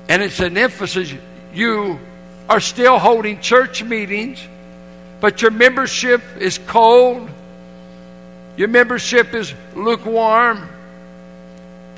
And 0.08 0.22
it's 0.22 0.40
an 0.40 0.56
emphasis 0.56 1.12
you 1.52 1.98
are 2.48 2.60
still 2.60 2.98
holding 2.98 3.40
church 3.40 3.82
meetings, 3.82 4.42
but 5.20 5.42
your 5.42 5.50
membership 5.50 6.22
is 6.38 6.58
cold, 6.58 7.28
your 8.56 8.68
membership 8.68 9.34
is 9.34 9.54
lukewarm, 9.74 10.68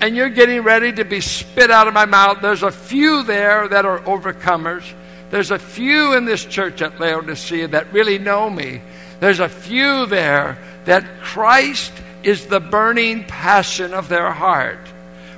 and 0.01 0.17
you're 0.17 0.31
getting 0.31 0.63
ready 0.63 0.93
to 0.93 1.05
be 1.05 1.21
spit 1.21 1.71
out 1.71 1.89
of 1.89 1.95
my 1.95 2.05
mouth. 2.05 2.39
There's 2.43 2.63
a 2.63 2.71
few 2.71 3.23
there 3.23 3.69
that 3.69 3.87
are 3.87 4.01
overcomers. 4.01 4.85
There's 5.31 5.51
a 5.51 5.59
few 5.59 6.15
in 6.15 6.25
this 6.27 6.45
church 6.45 6.83
at 6.83 7.01
Laodicea 7.01 7.69
that 7.69 7.93
really 7.93 8.19
know 8.19 8.51
me. 8.51 8.83
There's 9.21 9.41
a 9.41 9.49
few 9.49 10.07
there 10.07 10.59
that 10.85 11.21
Christ 11.21 11.93
is 12.23 12.47
the 12.47 12.61
burning 12.61 13.25
passion 13.25 13.95
of 13.95 14.09
their 14.09 14.31
heart. 14.31 14.79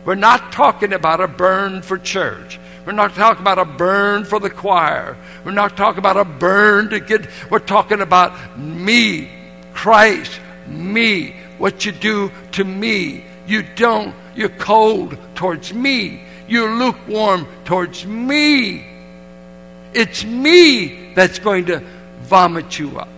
We're 0.06 0.14
not 0.14 0.52
talking 0.52 0.92
about 0.92 1.20
a 1.20 1.26
burn 1.26 1.82
for 1.82 1.98
church. 1.98 2.60
We're 2.86 2.92
not 2.92 3.16
talking 3.16 3.42
about 3.42 3.58
a 3.58 3.64
burn 3.64 4.24
for 4.24 4.38
the 4.38 4.48
choir. 4.48 5.16
We're 5.44 5.50
not 5.50 5.76
talking 5.76 5.98
about 5.98 6.16
a 6.16 6.24
burn 6.24 6.90
to 6.90 7.00
get, 7.00 7.28
we're 7.50 7.58
talking 7.58 8.00
about 8.00 8.56
me, 8.56 9.28
Christ, 9.74 10.40
me, 10.68 11.34
what 11.58 11.84
you 11.84 11.90
do 11.90 12.30
to 12.52 12.62
me. 12.62 13.24
You 13.48 13.64
don't, 13.74 14.14
you're 14.36 14.48
cold 14.48 15.18
towards 15.34 15.74
me. 15.74 16.22
You're 16.46 16.72
lukewarm 16.76 17.48
towards 17.64 18.06
me. 18.06 18.86
It's 19.92 20.24
me 20.24 21.12
that's 21.14 21.40
going 21.40 21.66
to 21.66 21.82
vomit 22.20 22.78
you 22.78 22.96
up. 22.96 23.08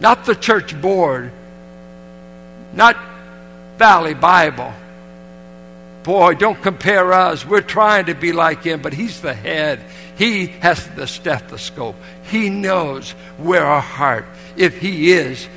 Not 0.00 0.26
the 0.26 0.34
church 0.34 0.78
board, 0.78 1.32
not 2.74 2.98
Valley 3.78 4.12
Bible 4.12 4.74
Boy, 6.06 6.34
don't 6.34 6.62
compare 6.62 7.12
us. 7.12 7.44
We're 7.44 7.60
trying 7.60 8.06
to 8.06 8.14
be 8.14 8.30
like 8.30 8.62
him, 8.62 8.80
but 8.80 8.92
he's 8.92 9.20
the 9.22 9.34
head. 9.34 9.80
He 10.16 10.46
has 10.46 10.86
the 10.90 11.08
stethoscope. 11.08 11.96
He 12.30 12.48
knows 12.48 13.10
where 13.38 13.66
our 13.66 13.80
heart, 13.80 14.24
if 14.56 14.78
he 14.78 15.10
is 15.10 15.48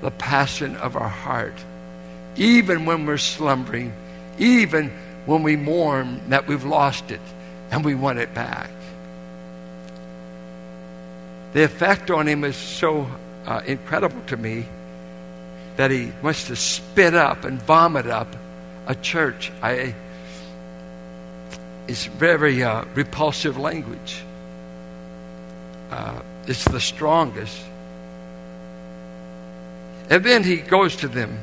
the 0.00 0.10
passion 0.10 0.74
of 0.74 0.96
our 0.96 1.08
heart. 1.08 1.54
Even 2.34 2.86
when 2.86 3.06
we're 3.06 3.18
slumbering, 3.18 3.92
even 4.36 4.90
when 5.26 5.44
we 5.44 5.54
mourn 5.54 6.20
that 6.30 6.48
we've 6.48 6.64
lost 6.64 7.12
it 7.12 7.20
and 7.70 7.84
we 7.84 7.94
want 7.94 8.18
it 8.18 8.34
back. 8.34 8.70
The 11.52 11.62
effect 11.62 12.10
on 12.10 12.26
him 12.26 12.42
is 12.42 12.56
so 12.56 13.06
uh, 13.46 13.60
incredible 13.64 14.22
to 14.26 14.36
me 14.36 14.66
that 15.76 15.92
he 15.92 16.10
wants 16.20 16.48
to 16.48 16.56
spit 16.56 17.14
up 17.14 17.44
and 17.44 17.62
vomit 17.62 18.08
up 18.08 18.34
a 18.86 18.94
church. 18.94 19.52
I, 19.62 19.94
it's 21.86 22.06
very 22.06 22.62
uh, 22.62 22.84
repulsive 22.94 23.58
language. 23.58 24.22
Uh, 25.90 26.20
it's 26.46 26.64
the 26.64 26.80
strongest. 26.80 27.62
And 30.10 30.24
then 30.24 30.42
he 30.42 30.56
goes 30.56 30.96
to 30.96 31.08
them. 31.08 31.38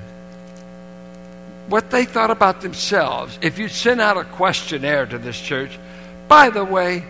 What 1.67 1.89
they 1.89 2.05
thought 2.05 2.31
about 2.31 2.61
themselves. 2.61 3.39
If 3.41 3.57
you 3.57 3.67
send 3.69 4.01
out 4.01 4.17
a 4.17 4.23
questionnaire 4.23 5.05
to 5.05 5.17
this 5.17 5.39
church, 5.39 5.79
by 6.27 6.49
the 6.49 6.65
way, 6.65 7.03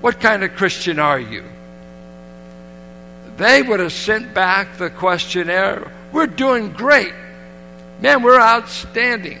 what 0.00 0.20
kind 0.20 0.44
of 0.44 0.54
Christian 0.54 0.98
are 0.98 1.18
you? 1.18 1.44
They 3.36 3.62
would 3.62 3.80
have 3.80 3.92
sent 3.92 4.34
back 4.34 4.76
the 4.76 4.90
questionnaire. 4.90 5.90
We're 6.12 6.26
doing 6.26 6.72
great. 6.72 7.14
Man, 8.00 8.22
we're 8.22 8.40
outstanding. 8.40 9.38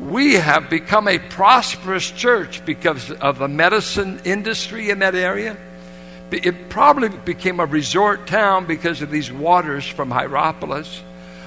We 0.00 0.34
have 0.34 0.68
become 0.68 1.08
a 1.08 1.18
prosperous 1.18 2.10
church 2.10 2.64
because 2.64 3.10
of 3.10 3.38
the 3.38 3.48
medicine 3.48 4.20
industry 4.24 4.90
in 4.90 4.98
that 5.00 5.14
area. 5.14 5.56
It 6.30 6.68
probably 6.68 7.10
became 7.10 7.60
a 7.60 7.66
resort 7.66 8.26
town 8.26 8.66
because 8.66 9.02
of 9.02 9.10
these 9.10 9.30
waters 9.30 9.86
from 9.86 10.10
Hierapolis. 10.10 11.02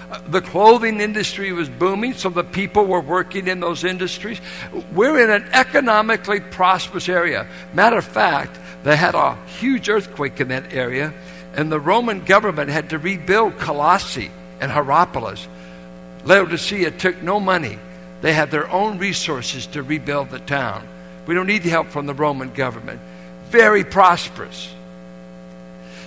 Uh, 0.10 0.22
the 0.30 0.40
clothing 0.40 1.02
industry 1.02 1.52
was 1.52 1.68
booming, 1.68 2.14
so 2.14 2.30
the 2.30 2.44
people 2.44 2.86
were 2.86 3.02
working 3.02 3.50
in 3.50 3.60
those 3.60 3.84
industries. 3.84 4.40
We're 4.94 5.22
in 5.22 5.30
an 5.30 5.50
economically 5.52 6.40
prosperous 6.40 7.10
area. 7.10 7.46
Matter 7.74 7.98
of 7.98 8.06
fact, 8.06 8.58
they 8.84 8.96
had 8.96 9.16
a 9.16 9.36
huge 9.60 9.90
earthquake 9.90 10.40
in 10.40 10.48
that 10.48 10.74
area, 10.74 11.14
and 11.54 11.70
the 11.70 11.80
Roman 11.80 12.24
government 12.24 12.70
had 12.70 12.92
to 12.92 12.98
rebuild 12.98 13.58
Colossae 13.58 14.32
and 14.62 14.72
Hierapolis. 14.72 15.46
Laodicea 16.24 16.92
took 16.92 17.22
no 17.22 17.42
money. 17.42 17.78
They 18.22 18.34
had 18.34 18.52
their 18.52 18.70
own 18.70 18.98
resources 18.98 19.68
to 19.68 19.84
rebuild 19.84 20.30
the 20.30 20.40
town. 20.40 20.88
We 21.28 21.36
don't 21.36 21.48
need 21.48 21.64
help 21.64 21.88
from 21.90 22.06
the 22.06 22.14
Roman 22.14 22.54
government. 22.54 23.00
Very 23.50 23.84
prosperous. 23.84 24.74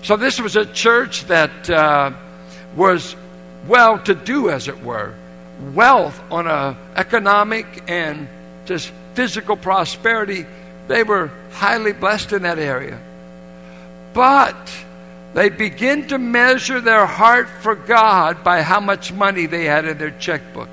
So, 0.02 0.16
this 0.16 0.40
was 0.40 0.56
a 0.56 0.64
church 0.64 1.26
that 1.26 1.68
uh, 1.68 2.12
was 2.74 3.14
well 3.66 3.98
to 4.00 4.14
do, 4.14 4.50
as 4.50 4.66
it 4.66 4.82
were. 4.82 5.14
Wealth 5.74 6.20
on 6.30 6.46
a 6.46 6.76
economic 6.96 7.84
and 7.86 8.28
just 8.64 8.90
physical 9.14 9.56
prosperity. 9.56 10.46
They 10.88 11.02
were 11.02 11.30
highly 11.52 11.92
blessed 11.92 12.32
in 12.32 12.42
that 12.42 12.58
area. 12.58 12.98
But 14.14 14.72
they 15.34 15.50
begin 15.50 16.08
to 16.08 16.18
measure 16.18 16.80
their 16.80 17.06
heart 17.06 17.48
for 17.60 17.74
God 17.74 18.42
by 18.42 18.62
how 18.62 18.80
much 18.80 19.12
money 19.12 19.46
they 19.46 19.64
had 19.64 19.84
in 19.84 19.98
their 19.98 20.10
checkbook. 20.10 20.68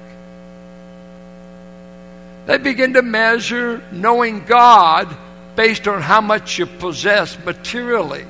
They 2.47 2.57
begin 2.57 2.93
to 2.93 3.01
measure 3.01 3.83
knowing 3.91 4.45
God 4.45 5.15
based 5.57 5.87
on 5.87 6.01
how 6.01 6.21
much 6.21 6.57
you 6.57 6.65
possess 6.65 7.37
materially. 7.43 8.25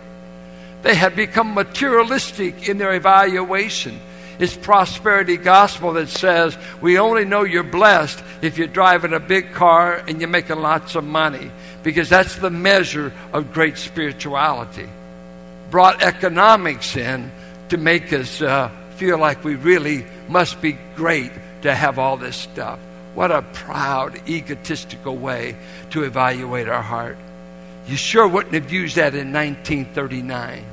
They 0.82 0.96
have 0.96 1.16
become 1.16 1.54
materialistic 1.54 2.68
in 2.68 2.80
their 2.80 2.96
evaluation. 2.96 4.00
It's 4.40 4.58
prosperity 4.58 5.38
gospel 5.38 5.94
that 5.94 6.10
says 6.10 6.58
we 6.82 6.98
only 6.98 7.26
know 7.26 7.44
you're 7.44 7.62
blessed 7.62 8.24
if 8.42 8.58
you're 8.58 8.68
driving 8.68 9.14
a 9.14 9.20
big 9.20 9.54
car 9.54 10.04
and 10.08 10.20
you're 10.20 10.30
making 10.30 10.58
lots 10.58 10.96
of 10.96 11.04
money 11.04 11.52
because 11.84 12.10
that's 12.10 12.36
the 12.38 12.50
measure 12.50 13.14
of 13.34 13.54
great 13.54 13.78
spirituality. 13.78 14.90
Brought 15.70 16.02
economics 16.02 16.96
in 16.96 17.32
to 17.70 17.78
make 17.78 18.12
us 18.14 18.42
uh, 18.42 18.72
feel 18.96 19.20
like 19.20 19.44
we 19.44 19.56
really 19.56 20.06
must 20.28 20.60
be 20.60 20.78
great 20.96 21.32
to 21.62 21.74
have 21.74 22.00
all 22.00 22.18
this 22.18 22.36
stuff. 22.36 22.80
What 23.18 23.32
a 23.32 23.42
proud, 23.42 24.30
egotistical 24.30 25.18
way 25.18 25.56
to 25.90 26.04
evaluate 26.04 26.70
our 26.70 26.84
heart. 26.84 27.18
You 27.88 27.96
sure 27.96 28.28
wouldn't 28.28 28.54
have 28.54 28.72
used 28.72 28.98
that 28.98 29.16
in 29.16 29.34
1939 29.34 30.64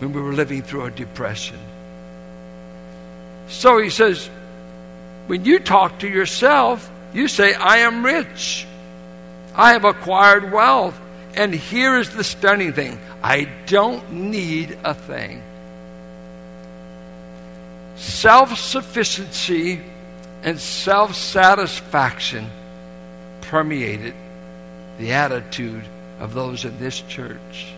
when 0.00 0.12
we 0.12 0.20
were 0.20 0.32
living 0.32 0.62
through 0.62 0.86
a 0.86 0.90
depression. 0.90 1.60
So 3.46 3.78
he 3.78 3.90
says, 3.90 4.28
when 5.28 5.44
you 5.44 5.60
talk 5.60 6.00
to 6.00 6.08
yourself, 6.08 6.90
you 7.14 7.28
say, 7.28 7.54
I 7.54 7.76
am 7.86 8.04
rich. 8.04 8.66
I 9.54 9.74
have 9.74 9.84
acquired 9.84 10.50
wealth. 10.50 11.00
And 11.34 11.54
here 11.54 11.96
is 11.96 12.10
the 12.10 12.24
stunning 12.24 12.72
thing 12.72 12.98
I 13.22 13.46
don't 13.66 14.10
need 14.10 14.76
a 14.82 14.94
thing. 14.94 15.44
Self 17.94 18.58
sufficiency 18.58 19.80
and 20.42 20.58
self 20.58 21.14
satisfaction 21.14 22.50
permeated 23.42 24.14
the 24.98 25.12
attitude 25.12 25.84
of 26.18 26.34
those 26.34 26.64
in 26.64 26.78
this 26.78 27.00
church. 27.02 27.72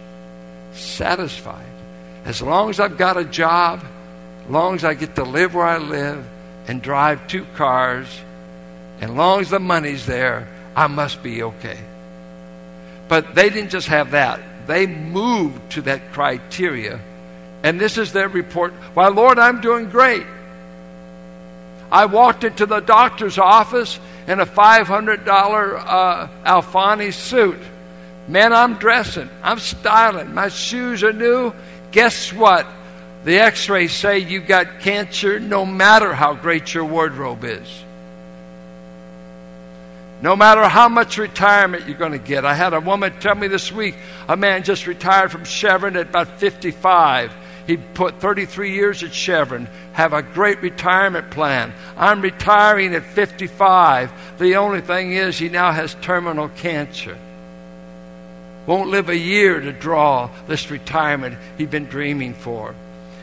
Satisfied. 0.73 1.67
As 2.25 2.43
long 2.43 2.71
as 2.71 2.79
I've 2.79 2.99
got 2.99 3.17
a 3.17 3.25
job, 3.25 3.85
as 4.45 4.51
long 4.51 4.75
as 4.75 4.85
I 4.85 4.95
get 4.95 5.17
to 5.17 5.25
live 5.25 5.55
where 5.55 5.67
I 5.67 5.79
live 5.79 6.25
and 6.67 6.81
drive 6.81 7.27
two 7.27 7.45
cars, 7.57 8.07
and 9.01 9.17
long 9.17 9.41
as 9.41 9.51
the 9.51 9.59
money's 9.59 10.07
there, 10.07 10.49
I 10.77 10.87
must 10.87 11.23
be 11.23 11.43
okay. 11.43 11.79
But 13.09 13.35
they 13.35 13.51
didn't 13.51 13.71
just 13.71 13.89
have 13.89 14.13
that, 14.13 14.41
they 14.67 14.87
moved 14.87 15.73
to 15.73 15.83
that 15.83 16.13
criteria. 16.13 17.01
And 17.65 17.81
this 17.81 17.99
is 17.99 18.13
their 18.13 18.29
report. 18.29 18.73
Why, 18.95 19.09
Lord, 19.09 19.39
I'm 19.39 19.61
doing 19.61 19.89
great. 19.89 20.27
I 21.93 22.07
walked 22.07 22.43
into 22.43 22.65
the 22.65 22.81
doctor's 22.81 23.37
office 23.37 24.01
in 24.27 24.41
a 24.41 24.47
$500 24.47 25.29
uh, 25.29 26.29
Alfani 26.43 27.13
suit. 27.13 27.59
Man, 28.27 28.55
I'm 28.55 28.79
dressing. 28.79 29.29
I'm 29.43 29.59
styling. 29.59 30.33
My 30.33 30.49
shoes 30.49 31.05
are 31.05 31.13
new. 31.13 31.53
Guess 31.91 32.33
what? 32.33 32.67
The 33.25 33.39
x 33.39 33.69
rays 33.69 33.93
say 33.93 34.21
you've 34.21 34.47
got 34.47 34.81
cancer 34.81 35.39
no 35.39 35.67
matter 35.67 36.15
how 36.15 36.33
great 36.33 36.73
your 36.73 36.87
wardrobe 36.87 37.45
is. 37.45 37.85
No 40.23 40.35
matter 40.35 40.67
how 40.67 40.89
much 40.89 41.19
retirement 41.19 41.87
you're 41.87 41.99
going 41.99 42.13
to 42.13 42.19
get. 42.19 42.47
I 42.47 42.55
had 42.55 42.73
a 42.73 42.81
woman 42.81 43.13
tell 43.21 43.35
me 43.35 43.49
this 43.49 43.71
week 43.71 43.97
a 44.29 44.37
man 44.37 44.63
just 44.63 44.87
retired 44.87 45.31
from 45.31 45.45
Chevron 45.45 45.97
at 45.97 46.09
about 46.09 46.41
55. 46.41 47.33
He 47.67 47.77
put 47.77 48.21
33 48.21 48.73
years 48.73 49.03
at 49.03 49.15
Chevron, 49.15 49.69
have 49.93 50.13
a 50.13 50.23
great 50.23 50.61
retirement 50.63 51.31
plan. 51.31 51.73
I'm 51.97 52.21
retiring 52.21 52.95
at 52.95 53.05
55. 53.05 54.39
The 54.39 54.57
only 54.57 54.81
thing 54.81 55.13
is, 55.13 55.39
he 55.39 55.49
now 55.49 55.71
has 55.71 55.95
terminal 56.03 56.49
cancer. 56.49 57.17
Won't 58.67 58.91
live 58.91 59.09
a 59.09 59.17
year 59.17 59.61
to 59.61 59.73
draw 59.73 60.31
this 60.47 60.71
retirement 60.71 61.39
he'd 61.59 61.71
been 61.71 61.87
dreaming 61.87 62.35
for. 62.35 62.75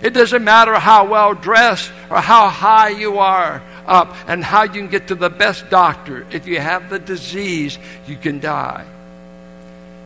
It 0.01 0.11
doesn't 0.11 0.43
matter 0.43 0.75
how 0.75 1.07
well 1.07 1.33
dressed 1.33 1.91
or 2.09 2.21
how 2.21 2.47
high 2.47 2.89
you 2.89 3.19
are 3.19 3.61
up 3.85 4.15
and 4.27 4.43
how 4.43 4.63
you 4.63 4.69
can 4.69 4.87
get 4.87 5.07
to 5.07 5.15
the 5.15 5.29
best 5.29 5.69
doctor. 5.69 6.25
If 6.31 6.47
you 6.47 6.59
have 6.59 6.89
the 6.89 6.99
disease, 6.99 7.77
you 8.07 8.15
can 8.15 8.39
die. 8.39 8.85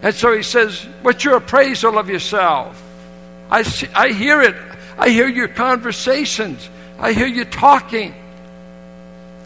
And 0.02 0.16
so 0.16 0.36
he 0.36 0.44
says, 0.44 0.84
What's 1.02 1.24
your 1.24 1.38
appraisal 1.38 1.98
of 1.98 2.10
yourself? 2.10 2.82
I, 3.50 3.64
see, 3.64 3.88
I 3.94 4.10
hear 4.10 4.42
it. 4.42 4.56
I 4.98 5.10
hear 5.10 5.28
your 5.28 5.48
conversations. 5.48 6.70
I 7.00 7.14
hear 7.14 7.28
you 7.28 7.46
talking. 7.46 8.16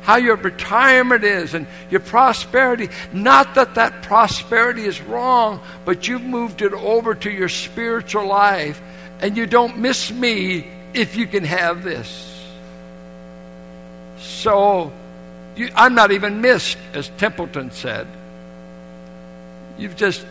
How 0.01 0.15
your 0.15 0.37
retirement 0.37 1.23
is 1.23 1.53
and 1.53 1.67
your 1.89 1.99
prosperity. 1.99 2.89
Not 3.11 3.55
that 3.55 3.75
that 3.75 4.03
prosperity 4.03 4.83
is 4.83 5.01
wrong, 5.01 5.61
but 5.83 6.07
you've 6.07 6.23
moved 6.23 6.61
it 6.61 6.73
over 6.73 7.13
to 7.15 7.29
your 7.29 7.49
spiritual 7.49 8.25
life, 8.25 8.81
and 9.19 9.35
you 9.35 9.45
don't 9.45 9.79
miss 9.79 10.11
me 10.11 10.67
if 10.93 11.17
you 11.17 11.27
can 11.27 11.43
have 11.43 11.83
this. 11.83 12.23
So, 14.19 14.93
you, 15.57 15.69
I'm 15.75 15.93
not 15.93 16.11
even 16.11 16.39
missed, 16.39 16.77
as 16.93 17.09
Templeton 17.17 17.71
said. 17.71 18.07
You've 19.77 19.95
just, 19.95 20.25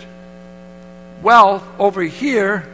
wealth 1.22 1.64
over 1.78 2.02
here 2.02 2.66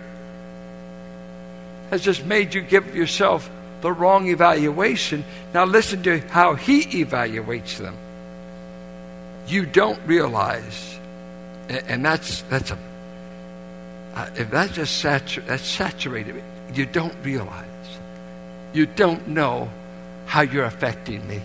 has 1.93 2.01
just 2.01 2.25
made 2.25 2.55
you 2.55 2.63
give 2.63 2.97
yourself 2.97 3.51
the 3.83 3.93
wrong 3.93 4.27
evaluation. 4.29 5.23
Now, 5.53 5.67
listen 5.67 6.03
to 6.05 6.21
how 6.21 6.55
he 6.55 7.05
evaluates 7.05 7.77
them. 7.77 7.95
You 9.47 9.67
don't 9.67 10.01
realize, 10.07 10.99
and 11.69 12.03
that's, 12.03 12.41
that's 12.49 12.71
a, 12.71 12.79
uh, 14.15 14.31
if 14.37 14.51
that 14.53 14.73
just 14.73 15.05
satur- 15.05 15.45
that's 15.45 15.67
saturated, 15.67 16.43
you 16.73 16.87
don't 16.87 17.15
realize, 17.23 17.99
you 18.73 18.87
don't 18.87 19.29
know 19.29 19.71
how 20.25 20.41
you're 20.41 20.65
affecting 20.65 21.29
me. 21.29 21.43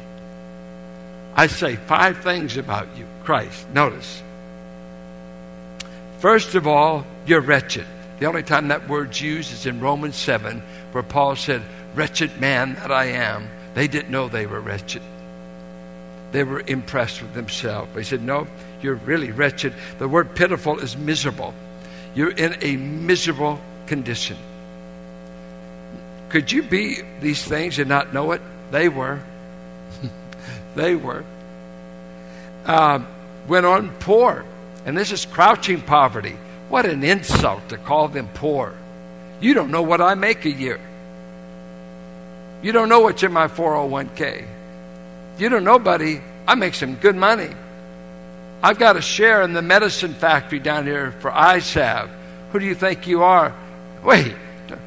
I 1.36 1.48
say 1.48 1.76
five 1.76 2.20
things 2.20 2.56
about 2.56 2.88
you, 2.96 3.06
Christ. 3.26 3.70
Notice. 3.74 4.24
First 6.20 6.56
of 6.56 6.68
all, 6.68 7.06
you're 7.26 7.42
wretched. 7.42 7.86
The 8.20 8.26
only 8.26 8.44
time 8.44 8.70
that 8.70 8.88
word's 8.88 9.22
used 9.22 9.54
is 9.54 9.66
in 9.66 9.80
Romans 9.80 10.16
7, 10.16 10.62
where 10.92 11.04
Paul 11.04 11.36
said, 11.36 11.62
Wretched 11.94 12.40
man 12.40 12.76
that 12.76 12.92
I 12.92 13.06
am. 13.06 13.50
They 13.74 13.88
didn't 13.88 14.10
know 14.10 14.28
they 14.28 14.46
were 14.46 14.60
wretched. 14.60 15.02
They 16.32 16.44
were 16.44 16.64
impressed 16.66 17.22
with 17.22 17.34
themselves. 17.34 17.94
They 17.94 18.04
said, 18.04 18.22
No, 18.22 18.48
you're 18.82 18.96
really 18.96 19.32
wretched. 19.32 19.74
The 20.00 20.08
word 20.08 20.36
pitiful 20.36 20.80
is 20.80 20.98
miserable. 20.98 21.54
You're 22.16 22.32
in 22.32 22.58
a 22.62 22.76
miserable 22.76 23.60
condition. 23.86 24.38
Could 26.30 26.52
you 26.52 26.64
be 26.64 26.98
these 27.22 27.44
things 27.44 27.80
and 27.80 27.88
not 27.88 28.14
know 28.14 28.32
it? 28.32 28.42
They 28.72 28.90
were. 28.90 29.22
they 30.76 30.96
were. 30.96 31.24
Uh, 32.66 33.00
went 33.48 33.66
on 33.66 33.92
poor. 34.00 34.44
And 34.86 34.98
this 34.98 35.12
is 35.12 35.26
crouching 35.26 35.82
poverty. 35.82 36.38
What 36.70 36.86
an 36.86 37.04
insult 37.04 37.70
to 37.70 37.78
call 37.78 38.08
them 38.08 38.30
poor. 38.34 38.74
You 39.40 39.54
don't 39.54 39.72
know 39.72 39.84
what 39.84 40.02
I 40.02 40.16
make 40.16 40.46
a 40.46 40.52
year. 40.52 40.80
You 42.62 42.72
don't 42.72 42.90
know 42.90 43.02
what's 43.02 43.24
in 43.24 43.32
my 43.32 43.48
401k. 43.48 44.46
You 45.38 45.50
don't 45.50 45.64
know, 45.64 45.80
buddy. 45.80 46.22
I 46.48 46.56
make 46.56 46.74
some 46.74 46.96
good 46.96 47.16
money. 47.16 47.50
I've 48.64 48.80
got 48.80 48.98
a 48.98 49.02
share 49.02 49.44
in 49.44 49.54
the 49.54 49.62
medicine 49.62 50.14
factory 50.14 50.60
down 50.60 50.86
here 50.86 51.12
for 51.12 51.32
eye 51.32 51.60
salve. 51.60 52.10
Who 52.52 52.60
do 52.60 52.66
you 52.66 52.74
think 52.74 53.06
you 53.08 53.22
are? 53.22 53.56
Wait, 54.04 54.36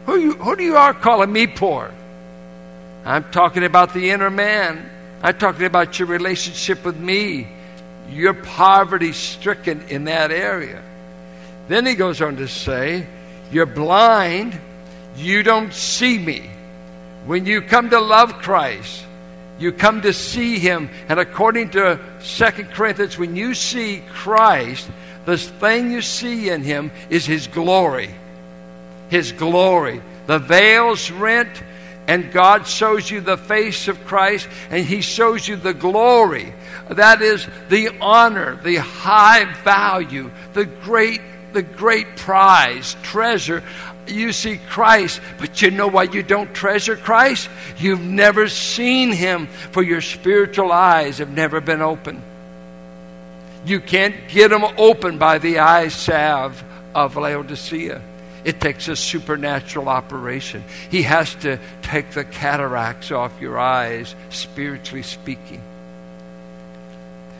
who, 0.06 0.18
you, 0.18 0.32
who 0.34 0.56
do 0.56 0.64
you 0.64 0.76
are 0.76 0.92
calling 0.92 1.32
me 1.32 1.46
poor? 1.46 1.92
I'm 3.04 3.24
talking 3.30 3.64
about 3.64 3.94
the 3.94 4.10
inner 4.10 4.30
man. 4.30 4.90
I'm 5.22 5.38
talking 5.38 5.66
about 5.66 5.98
your 5.98 6.08
relationship 6.08 6.84
with 6.84 6.98
me. 6.98 7.46
You're 8.08 8.34
poverty 8.34 9.12
stricken 9.12 9.82
in 9.88 10.04
that 10.04 10.30
area. 10.30 10.82
Then 11.70 11.86
he 11.86 11.94
goes 11.94 12.20
on 12.20 12.38
to 12.38 12.48
say, 12.48 13.06
You're 13.52 13.64
blind. 13.64 14.58
You 15.14 15.44
don't 15.44 15.72
see 15.72 16.18
me. 16.18 16.50
When 17.26 17.46
you 17.46 17.62
come 17.62 17.90
to 17.90 18.00
love 18.00 18.38
Christ, 18.38 19.04
you 19.56 19.70
come 19.70 20.02
to 20.02 20.12
see 20.12 20.58
him. 20.58 20.90
And 21.08 21.20
according 21.20 21.70
to 21.70 22.00
Second 22.18 22.72
Corinthians, 22.72 23.16
when 23.16 23.36
you 23.36 23.54
see 23.54 24.02
Christ, 24.08 24.90
the 25.26 25.38
thing 25.38 25.92
you 25.92 26.02
see 26.02 26.48
in 26.48 26.64
him 26.64 26.90
is 27.08 27.24
his 27.24 27.46
glory. 27.46 28.10
His 29.08 29.30
glory. 29.30 30.02
The 30.26 30.40
veil's 30.40 31.12
rent, 31.12 31.62
and 32.08 32.32
God 32.32 32.66
shows 32.66 33.08
you 33.08 33.20
the 33.20 33.36
face 33.36 33.86
of 33.86 34.04
Christ, 34.06 34.48
and 34.70 34.84
he 34.84 35.02
shows 35.02 35.46
you 35.46 35.54
the 35.54 35.74
glory. 35.74 36.52
That 36.88 37.22
is 37.22 37.46
the 37.68 37.90
honor, 38.00 38.56
the 38.56 38.78
high 38.78 39.44
value, 39.62 40.32
the 40.52 40.64
great 40.64 41.20
the 41.52 41.62
great 41.62 42.16
prize, 42.16 42.96
treasure 43.02 43.62
you 44.10 44.32
see 44.32 44.58
Christ, 44.68 45.20
but 45.38 45.62
you 45.62 45.70
know 45.70 45.88
why 45.88 46.04
you 46.04 46.22
don't 46.22 46.52
treasure 46.54 46.96
Christ? 46.96 47.48
You've 47.78 48.00
never 48.00 48.48
seen 48.48 49.12
Him, 49.12 49.46
for 49.46 49.82
your 49.82 50.00
spiritual 50.00 50.72
eyes 50.72 51.18
have 51.18 51.30
never 51.30 51.60
been 51.60 51.82
open. 51.82 52.22
You 53.64 53.80
can't 53.80 54.14
get 54.28 54.48
them 54.48 54.64
open 54.78 55.18
by 55.18 55.38
the 55.38 55.58
eye 55.58 55.88
salve 55.88 56.62
of 56.94 57.16
Laodicea. 57.16 58.00
It 58.42 58.58
takes 58.58 58.88
a 58.88 58.96
supernatural 58.96 59.88
operation. 59.88 60.64
He 60.90 61.02
has 61.02 61.34
to 61.36 61.58
take 61.82 62.12
the 62.12 62.24
cataracts 62.24 63.10
off 63.10 63.38
your 63.40 63.58
eyes, 63.58 64.14
spiritually 64.30 65.02
speaking. 65.02 65.60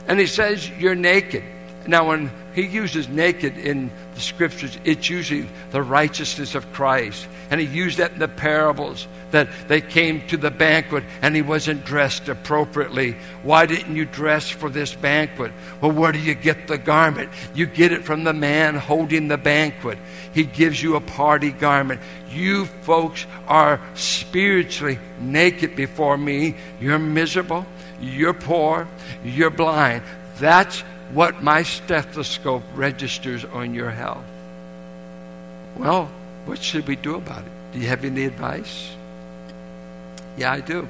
And 0.07 0.21
he 0.21 0.27
says, 0.27 0.69
You're 0.69 0.95
naked. 0.95 1.45
Now, 1.87 2.09
when 2.09 2.31
he 2.55 2.67
uses 2.67 3.09
naked 3.09 3.57
in 3.57 3.91
the 4.15 4.21
scriptures, 4.21 4.77
it's 4.85 5.09
usually 5.09 5.49
the 5.71 5.83
righteousness 5.83 6.55
of 6.55 6.73
Christ. 6.73 7.27
And 7.51 7.61
he 7.61 7.67
used 7.67 7.99
that 7.99 8.13
in 8.13 8.19
the 8.19 8.29
parables 8.29 9.09
that 9.31 9.49
they 9.69 9.81
came 9.81 10.27
to 10.29 10.37
the 10.37 10.51
banquet 10.51 11.05
and 11.23 11.35
he 11.35 11.43
wasn't 11.43 11.85
dressed 11.85 12.29
appropriately. 12.29 13.17
Why 13.43 13.67
didn't 13.67 13.97
you 13.97 14.05
dress 14.05 14.49
for 14.49 14.69
this 14.69 14.95
banquet? 14.95 15.53
Well, 15.81 15.93
where 15.93 16.13
do 16.13 16.19
you 16.19 16.35
get 16.35 16.69
the 16.69 16.79
garment? 16.79 17.31
You 17.55 17.67
get 17.67 17.93
it 17.93 18.05
from 18.05 18.25
the 18.25 18.33
man 18.33 18.75
holding 18.75 19.29
the 19.29 19.39
banquet. 19.39 19.99
He 20.35 20.45
gives 20.45 20.83
you 20.83 20.97
a 20.97 21.01
party 21.01 21.51
garment. 21.51 22.01
You 22.31 22.67
folks 22.67 23.27
are 23.49 23.81
spiritually 23.95 24.99
naked 25.19 25.77
before 25.77 26.17
me. 26.17 26.57
You're 26.81 26.99
miserable. 26.99 27.67
You're 28.01 28.35
poor. 28.35 28.87
You're 29.25 29.51
blind. 29.51 30.03
That's 30.39 30.83
what 31.13 31.43
my 31.43 31.63
stethoscope 31.63 32.63
registers 32.75 33.45
on 33.45 33.75
your 33.75 33.91
health. 33.91 34.25
Well, 35.77 36.11
what 36.45 36.63
should 36.63 36.87
we 36.87 36.97
do 36.97 37.17
about 37.17 37.41
it? 37.41 37.53
Do 37.73 37.79
you 37.79 37.89
have 37.89 38.05
any 38.05 38.25
advice? 38.25 38.91
Yeah, 40.37 40.53
I 40.53 40.61
do. 40.61 40.89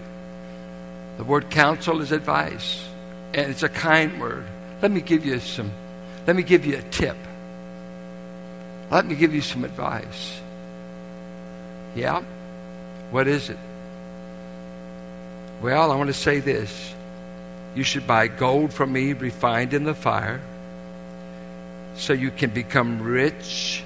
The 1.16 1.24
word 1.24 1.50
counsel 1.50 2.00
is 2.00 2.12
advice, 2.12 2.86
and 3.34 3.50
it's 3.50 3.62
a 3.62 3.68
kind 3.68 4.20
word. 4.20 4.44
Let 4.80 4.90
me 4.90 5.00
give 5.00 5.26
you 5.26 5.38
some, 5.40 5.70
let 6.26 6.36
me 6.36 6.42
give 6.42 6.64
you 6.64 6.78
a 6.78 6.82
tip. 6.82 7.16
Let 8.90 9.06
me 9.06 9.14
give 9.14 9.34
you 9.34 9.40
some 9.40 9.64
advice. 9.64 10.40
Yeah? 11.94 12.22
What 13.10 13.28
is 13.28 13.50
it? 13.50 13.58
Well, 15.60 15.92
I 15.92 15.96
want 15.96 16.08
to 16.08 16.14
say 16.14 16.40
this. 16.40 16.94
You 17.74 17.84
should 17.84 18.06
buy 18.06 18.28
gold 18.28 18.72
from 18.72 18.92
me 18.92 19.12
refined 19.12 19.74
in 19.74 19.84
the 19.84 19.94
fire 19.94 20.40
so 21.96 22.12
you 22.12 22.30
can 22.30 22.50
become 22.50 23.02
rich, 23.02 23.82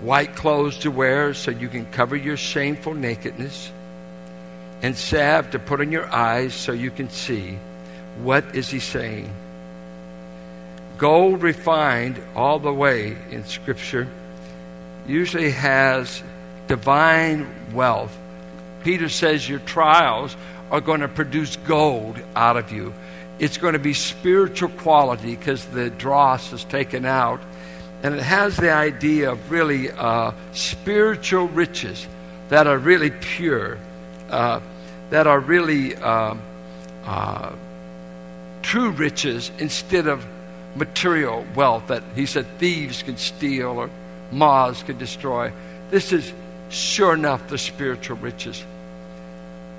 white 0.00 0.36
clothes 0.36 0.78
to 0.78 0.90
wear 0.90 1.34
so 1.34 1.50
you 1.50 1.68
can 1.68 1.86
cover 1.86 2.14
your 2.14 2.36
shameful 2.36 2.94
nakedness, 2.94 3.70
and 4.82 4.96
salve 4.96 5.50
to 5.50 5.58
put 5.58 5.80
on 5.80 5.90
your 5.90 6.06
eyes 6.12 6.54
so 6.54 6.72
you 6.72 6.90
can 6.90 7.08
see. 7.10 7.58
What 8.22 8.54
is 8.54 8.68
he 8.68 8.78
saying? 8.78 9.34
Gold 10.98 11.42
refined 11.42 12.22
all 12.34 12.58
the 12.58 12.72
way 12.72 13.16
in 13.30 13.44
Scripture 13.44 14.08
usually 15.06 15.50
has 15.50 16.22
divine 16.68 17.46
wealth. 17.72 18.16
Peter 18.82 19.08
says 19.08 19.48
your 19.48 19.58
trials 19.60 20.36
are 20.70 20.80
going 20.80 21.00
to 21.00 21.08
produce 21.08 21.56
gold 21.56 22.18
out 22.34 22.56
of 22.56 22.72
you. 22.72 22.92
It's 23.38 23.58
going 23.58 23.74
to 23.74 23.78
be 23.78 23.92
spiritual 23.92 24.70
quality 24.70 25.36
because 25.36 25.64
the 25.66 25.90
dross 25.90 26.52
is 26.52 26.64
taken 26.64 27.04
out. 27.04 27.40
And 28.02 28.14
it 28.14 28.22
has 28.22 28.56
the 28.56 28.72
idea 28.72 29.32
of 29.32 29.50
really 29.50 29.90
uh, 29.90 30.32
spiritual 30.52 31.48
riches 31.48 32.06
that 32.48 32.66
are 32.66 32.78
really 32.78 33.10
pure, 33.10 33.78
uh, 34.30 34.60
that 35.10 35.26
are 35.26 35.40
really 35.40 35.96
uh, 35.96 36.34
uh 37.04 37.52
true 38.62 38.90
riches 38.90 39.52
instead 39.58 40.08
of 40.08 40.26
material 40.74 41.46
wealth 41.54 41.86
that 41.86 42.02
he 42.16 42.26
said 42.26 42.44
thieves 42.58 43.02
can 43.02 43.16
steal 43.16 43.78
or 43.78 43.90
moths 44.32 44.82
can 44.82 44.98
destroy. 44.98 45.52
This 45.90 46.12
is 46.12 46.32
sure 46.68 47.14
enough 47.14 47.48
the 47.48 47.58
spiritual 47.58 48.16
riches 48.16 48.62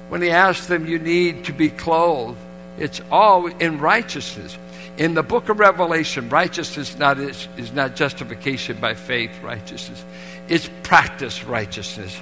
when 0.10 0.22
he 0.22 0.30
asks 0.30 0.68
them, 0.68 0.86
You 0.86 1.00
need 1.00 1.46
to 1.46 1.54
be 1.54 1.70
clothed, 1.70 2.38
it's 2.78 3.02
all 3.12 3.48
in 3.48 3.80
righteousness. 3.80 4.58
In 4.98 5.14
the 5.14 5.24
book 5.24 5.50
of 5.50 5.60
Revelation, 5.60 6.30
righteousness 6.30 6.98
not 6.98 7.20
is, 7.20 7.48
is 7.56 7.72
not 7.72 7.96
justification 7.96 8.80
by 8.80 8.96
faith 8.96 9.32
righteousness. 9.44 10.04
It's 10.48 10.70
practice 10.82 11.44
righteousness. 11.44 12.20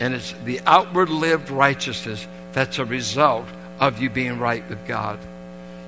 And 0.00 0.14
it's 0.14 0.32
the 0.44 0.60
outward 0.64 1.10
lived 1.10 1.50
righteousness 1.50 2.26
that's 2.52 2.78
a 2.78 2.84
result 2.84 3.46
of 3.78 4.00
you 4.00 4.08
being 4.08 4.38
right 4.38 4.66
with 4.68 4.86
God. 4.86 5.18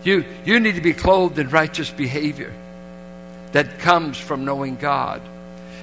You, 0.03 0.25
you 0.45 0.61
need 0.61 0.75
to 0.75 0.81
be 0.81 0.93
clothed 0.93 1.39
in 1.39 1.49
righteous 1.49 1.91
behavior 1.91 2.53
that 3.53 3.79
comes 3.79 4.19
from 4.19 4.45
knowing 4.45 4.77
God. 4.77 5.23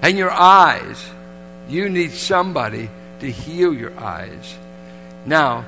And 0.02 0.18
your 0.18 0.32
eyes, 0.32 1.04
you 1.68 1.90
need 1.90 2.12
somebody 2.12 2.90
to 3.20 3.32
heal 3.32 3.74
your 3.74 3.98
eyes. 4.00 4.56
Now, 5.28 5.66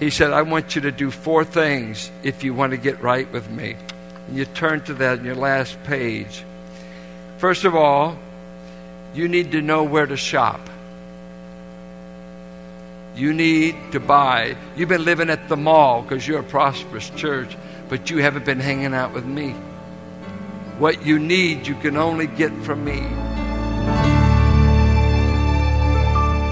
he 0.00 0.08
said, 0.08 0.32
I 0.32 0.42
want 0.42 0.74
you 0.74 0.80
to 0.82 0.90
do 0.90 1.10
four 1.10 1.44
things 1.44 2.10
if 2.22 2.42
you 2.42 2.54
want 2.54 2.72
to 2.72 2.78
get 2.78 3.02
right 3.02 3.30
with 3.30 3.48
me. 3.50 3.76
And 4.26 4.36
you 4.36 4.46
turn 4.46 4.80
to 4.84 4.94
that 4.94 5.18
in 5.18 5.24
your 5.24 5.36
last 5.36 5.80
page. 5.84 6.42
First 7.36 7.64
of 7.64 7.76
all, 7.76 8.16
you 9.14 9.28
need 9.28 9.52
to 9.52 9.60
know 9.60 9.84
where 9.84 10.06
to 10.06 10.16
shop. 10.16 10.60
You 13.14 13.34
need 13.34 13.76
to 13.92 14.00
buy. 14.00 14.56
You've 14.74 14.88
been 14.88 15.04
living 15.04 15.28
at 15.28 15.46
the 15.48 15.56
mall 15.56 16.00
because 16.00 16.26
you're 16.26 16.40
a 16.40 16.42
prosperous 16.42 17.10
church, 17.10 17.54
but 17.90 18.08
you 18.08 18.18
haven't 18.18 18.46
been 18.46 18.60
hanging 18.60 18.94
out 18.94 19.12
with 19.12 19.26
me. 19.26 19.50
What 20.78 21.04
you 21.04 21.18
need, 21.18 21.66
you 21.66 21.74
can 21.74 21.98
only 21.98 22.26
get 22.26 22.52
from 22.64 22.82
me. 22.82 23.31